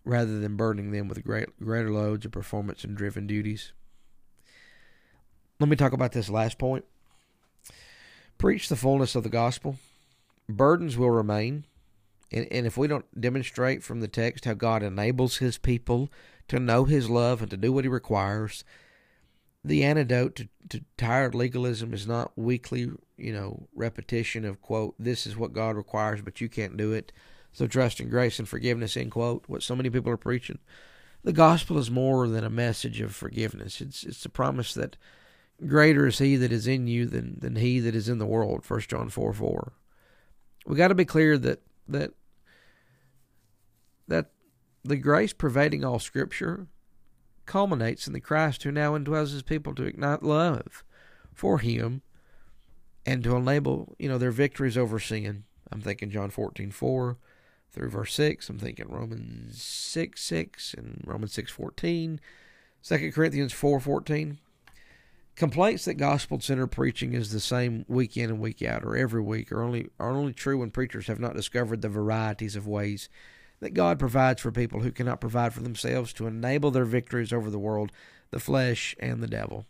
rather 0.04 0.38
than 0.38 0.58
burdening 0.58 0.90
them 0.90 1.08
with 1.08 1.24
great, 1.24 1.48
greater 1.58 1.90
loads 1.90 2.26
of 2.26 2.32
performance 2.32 2.84
and 2.84 2.94
driven 2.94 3.26
duties. 3.26 3.72
Let 5.58 5.70
me 5.70 5.76
talk 5.76 5.94
about 5.94 6.12
this 6.12 6.28
last 6.28 6.58
point. 6.58 6.84
Preach 8.44 8.68
the 8.68 8.76
fullness 8.76 9.14
of 9.14 9.22
the 9.22 9.30
gospel. 9.30 9.78
Burdens 10.50 10.98
will 10.98 11.08
remain. 11.08 11.64
And, 12.30 12.46
and 12.52 12.66
if 12.66 12.76
we 12.76 12.86
don't 12.86 13.06
demonstrate 13.18 13.82
from 13.82 14.02
the 14.02 14.06
text 14.06 14.44
how 14.44 14.52
God 14.52 14.82
enables 14.82 15.38
his 15.38 15.56
people 15.56 16.10
to 16.48 16.60
know 16.60 16.84
his 16.84 17.08
love 17.08 17.40
and 17.40 17.50
to 17.50 17.56
do 17.56 17.72
what 17.72 17.86
he 17.86 17.88
requires. 17.88 18.62
The 19.64 19.82
antidote 19.82 20.36
to, 20.36 20.48
to 20.68 20.84
tired 20.98 21.34
legalism 21.34 21.94
is 21.94 22.06
not 22.06 22.36
weekly, 22.36 22.90
you 23.16 23.32
know, 23.32 23.66
repetition 23.74 24.44
of 24.44 24.60
quote, 24.60 24.94
this 24.98 25.26
is 25.26 25.38
what 25.38 25.54
God 25.54 25.74
requires, 25.74 26.20
but 26.20 26.42
you 26.42 26.50
can't 26.50 26.76
do 26.76 26.92
it. 26.92 27.12
So 27.50 27.66
trust 27.66 27.98
in 27.98 28.10
grace 28.10 28.38
and 28.38 28.46
forgiveness, 28.46 28.94
end 28.94 29.12
quote, 29.12 29.44
what 29.46 29.62
so 29.62 29.74
many 29.74 29.88
people 29.88 30.12
are 30.12 30.18
preaching. 30.18 30.58
The 31.22 31.32
gospel 31.32 31.78
is 31.78 31.90
more 31.90 32.28
than 32.28 32.44
a 32.44 32.50
message 32.50 33.00
of 33.00 33.16
forgiveness. 33.16 33.80
It's 33.80 34.04
it's 34.04 34.26
a 34.26 34.28
promise 34.28 34.74
that 34.74 34.98
greater 35.66 36.06
is 36.06 36.18
he 36.18 36.36
that 36.36 36.52
is 36.52 36.66
in 36.66 36.86
you 36.86 37.06
than, 37.06 37.38
than 37.40 37.56
he 37.56 37.80
that 37.80 37.94
is 37.94 38.08
in 38.08 38.18
the 38.18 38.26
world, 38.26 38.64
first 38.64 38.90
John 38.90 39.08
four 39.08 39.32
four. 39.32 39.72
We 40.66 40.76
gotta 40.76 40.94
be 40.94 41.04
clear 41.04 41.38
that 41.38 41.62
that 41.88 42.12
that 44.08 44.30
the 44.82 44.96
grace 44.96 45.32
pervading 45.32 45.84
all 45.84 45.98
Scripture 45.98 46.66
culminates 47.46 48.06
in 48.06 48.12
the 48.12 48.20
Christ 48.20 48.62
who 48.62 48.70
now 48.70 48.96
indwells 48.96 49.32
his 49.32 49.42
people 49.42 49.74
to 49.74 49.84
ignite 49.84 50.22
love 50.22 50.84
for 51.32 51.58
him 51.58 52.02
and 53.06 53.22
to 53.24 53.36
enable, 53.36 53.94
you 53.98 54.08
know, 54.08 54.18
their 54.18 54.30
victories 54.30 54.78
over 54.78 54.98
sin. 54.98 55.44
I'm 55.70 55.80
thinking 55.80 56.10
John 56.10 56.30
14, 56.30 56.70
4 56.70 57.18
through 57.70 57.90
verse 57.90 58.14
6. 58.14 58.48
I'm 58.48 58.58
thinking 58.58 58.88
Romans 58.88 59.62
6, 59.62 60.22
6 60.22 60.74
and 60.74 61.02
Romans 61.04 61.32
6, 61.32 61.50
14. 61.50 62.20
2 62.82 63.12
Corinthians 63.12 63.52
4, 63.52 63.80
14. 63.80 64.38
Complaints 65.36 65.84
that 65.84 65.94
gospel 65.94 66.40
centered 66.40 66.68
preaching 66.68 67.12
is 67.12 67.32
the 67.32 67.40
same 67.40 67.84
week 67.88 68.16
in 68.16 68.30
and 68.30 68.40
week 68.40 68.62
out 68.62 68.84
or 68.84 68.96
every 68.96 69.20
week 69.20 69.50
are 69.50 69.62
only 69.62 69.88
are 69.98 70.10
only 70.10 70.32
true 70.32 70.58
when 70.58 70.70
preachers 70.70 71.08
have 71.08 71.18
not 71.18 71.34
discovered 71.34 71.82
the 71.82 71.88
varieties 71.88 72.54
of 72.54 72.68
ways 72.68 73.08
that 73.58 73.74
God 73.74 73.98
provides 73.98 74.40
for 74.40 74.52
people 74.52 74.80
who 74.80 74.92
cannot 74.92 75.20
provide 75.20 75.52
for 75.52 75.62
themselves 75.62 76.12
to 76.14 76.26
enable 76.26 76.70
their 76.70 76.84
victories 76.84 77.32
over 77.32 77.50
the 77.50 77.58
world, 77.58 77.90
the 78.30 78.38
flesh, 78.38 78.94
and 79.00 79.22
the 79.22 79.26
devil. 79.26 79.66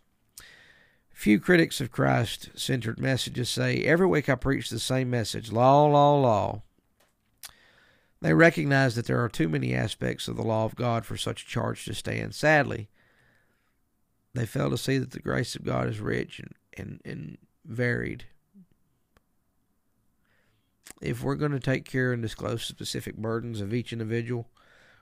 Few 1.12 1.38
critics 1.38 1.80
of 1.80 1.92
Christ 1.92 2.50
centered 2.56 2.98
messages 2.98 3.48
say, 3.48 3.84
Every 3.84 4.06
week 4.06 4.28
I 4.28 4.34
preach 4.34 4.68
the 4.68 4.80
same 4.80 5.10
message 5.10 5.52
law, 5.52 5.86
law, 5.86 6.18
law. 6.20 6.62
They 8.20 8.34
recognize 8.34 8.96
that 8.96 9.06
there 9.06 9.22
are 9.22 9.28
too 9.28 9.48
many 9.48 9.74
aspects 9.74 10.28
of 10.28 10.36
the 10.36 10.42
law 10.42 10.64
of 10.64 10.76
God 10.76 11.06
for 11.06 11.16
such 11.16 11.42
a 11.42 11.46
charge 11.46 11.84
to 11.84 11.94
stand. 11.94 12.34
Sadly, 12.34 12.88
they 14.34 14.46
fail 14.46 14.70
to 14.70 14.78
see 14.78 14.98
that 14.98 15.12
the 15.12 15.20
grace 15.20 15.54
of 15.54 15.64
God 15.64 15.88
is 15.88 16.00
rich 16.00 16.40
and, 16.40 16.52
and, 16.76 17.00
and 17.04 17.38
varied. 17.64 18.24
If 21.00 21.22
we're 21.22 21.36
going 21.36 21.52
to 21.52 21.60
take 21.60 21.84
care 21.84 22.12
and 22.12 22.20
disclose 22.20 22.64
specific 22.64 23.16
burdens 23.16 23.60
of 23.60 23.72
each 23.72 23.92
individual 23.92 24.48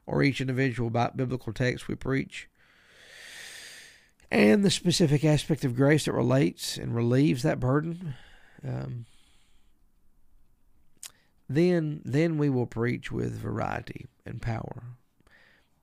or 0.07 0.23
each 0.23 0.41
individual 0.41 0.89
about 0.89 1.17
biblical 1.17 1.53
text 1.53 1.89
we 1.89 1.95
preach, 1.95 2.49
and 4.31 4.65
the 4.65 4.71
specific 4.71 5.25
aspect 5.25 5.65
of 5.65 5.77
grace 5.77 6.07
that 6.07 6.13
relates 6.13 6.79
and 6.79 6.95
relieves 6.95 7.43
that 7.43 7.61
burden, 7.61 8.15
um, 8.67 9.05
then 11.49 12.01
then 12.05 12.39
we 12.39 12.49
will 12.49 12.67
preach 12.67 13.13
with 13.13 13.39
variety 13.39 14.07
and 14.25 14.41
power 14.41 14.85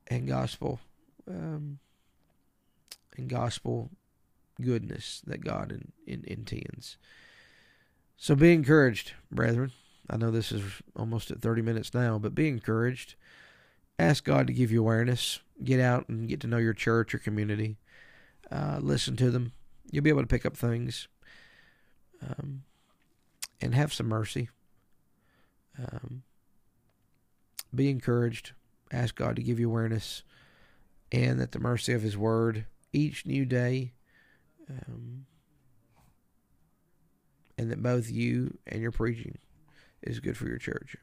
and 0.07 0.27
gospel. 0.27 0.79
Um, 1.27 1.79
and 3.17 3.30
gospel 3.30 3.89
goodness 4.62 5.22
that 5.26 5.43
God 5.43 5.72
in, 5.72 5.91
in, 6.06 6.24
intends. 6.26 6.98
So 8.17 8.36
be 8.36 8.54
encouraged, 8.54 9.13
brethren. 9.32 9.72
I 10.10 10.17
know 10.17 10.32
this 10.32 10.52
is 10.52 10.63
almost 10.95 11.32
at 11.32 11.41
30 11.41 11.62
minutes 11.62 11.93
now, 11.93 12.17
but 12.17 12.36
be 12.36 12.48
encouraged. 12.48 13.15
Ask 13.98 14.24
God 14.24 14.48
to 14.48 14.54
give 14.54 14.72
you 14.72 14.82
awareness. 14.82 15.39
Get 15.63 15.80
out 15.80 16.10
and 16.10 16.28
get 16.28 16.39
to 16.41 16.48
know 16.48 16.58
your 16.58 16.74
church 16.74 17.13
or 17.13 17.19
community. 17.19 17.78
Uh, 18.52 18.80
listen 18.82 19.15
to 19.17 19.30
them. 19.30 19.52
You'll 19.91 20.04
be 20.04 20.10
able 20.10 20.22
to 20.22 20.28
pick 20.28 20.45
up 20.45 20.58
things. 20.58 21.08
Um, 22.22 22.63
and 23.62 23.76
have 23.76 23.93
some 23.93 24.08
mercy. 24.08 24.50
Um, 25.78 26.24
be 27.74 27.89
encouraged. 27.89 28.54
ask 28.91 29.15
God 29.15 29.36
to 29.36 29.43
give 29.43 29.60
you 29.60 29.69
awareness 29.69 30.24
and 31.12 31.39
that 31.39 31.52
the 31.52 31.60
mercy 31.60 31.93
of 31.93 32.02
His 32.02 32.17
Word 32.17 32.65
each 32.93 33.25
new 33.25 33.45
day, 33.45 33.93
um, 34.69 35.25
and 37.58 37.71
that 37.71 37.82
both 37.84 38.10
you 38.10 38.58
and 38.67 38.82
your 38.82 38.91
preaching 38.91 39.38
is 40.02 40.19
good 40.19 40.38
for 40.38 40.47
your 40.47 40.58
church. 40.58 40.95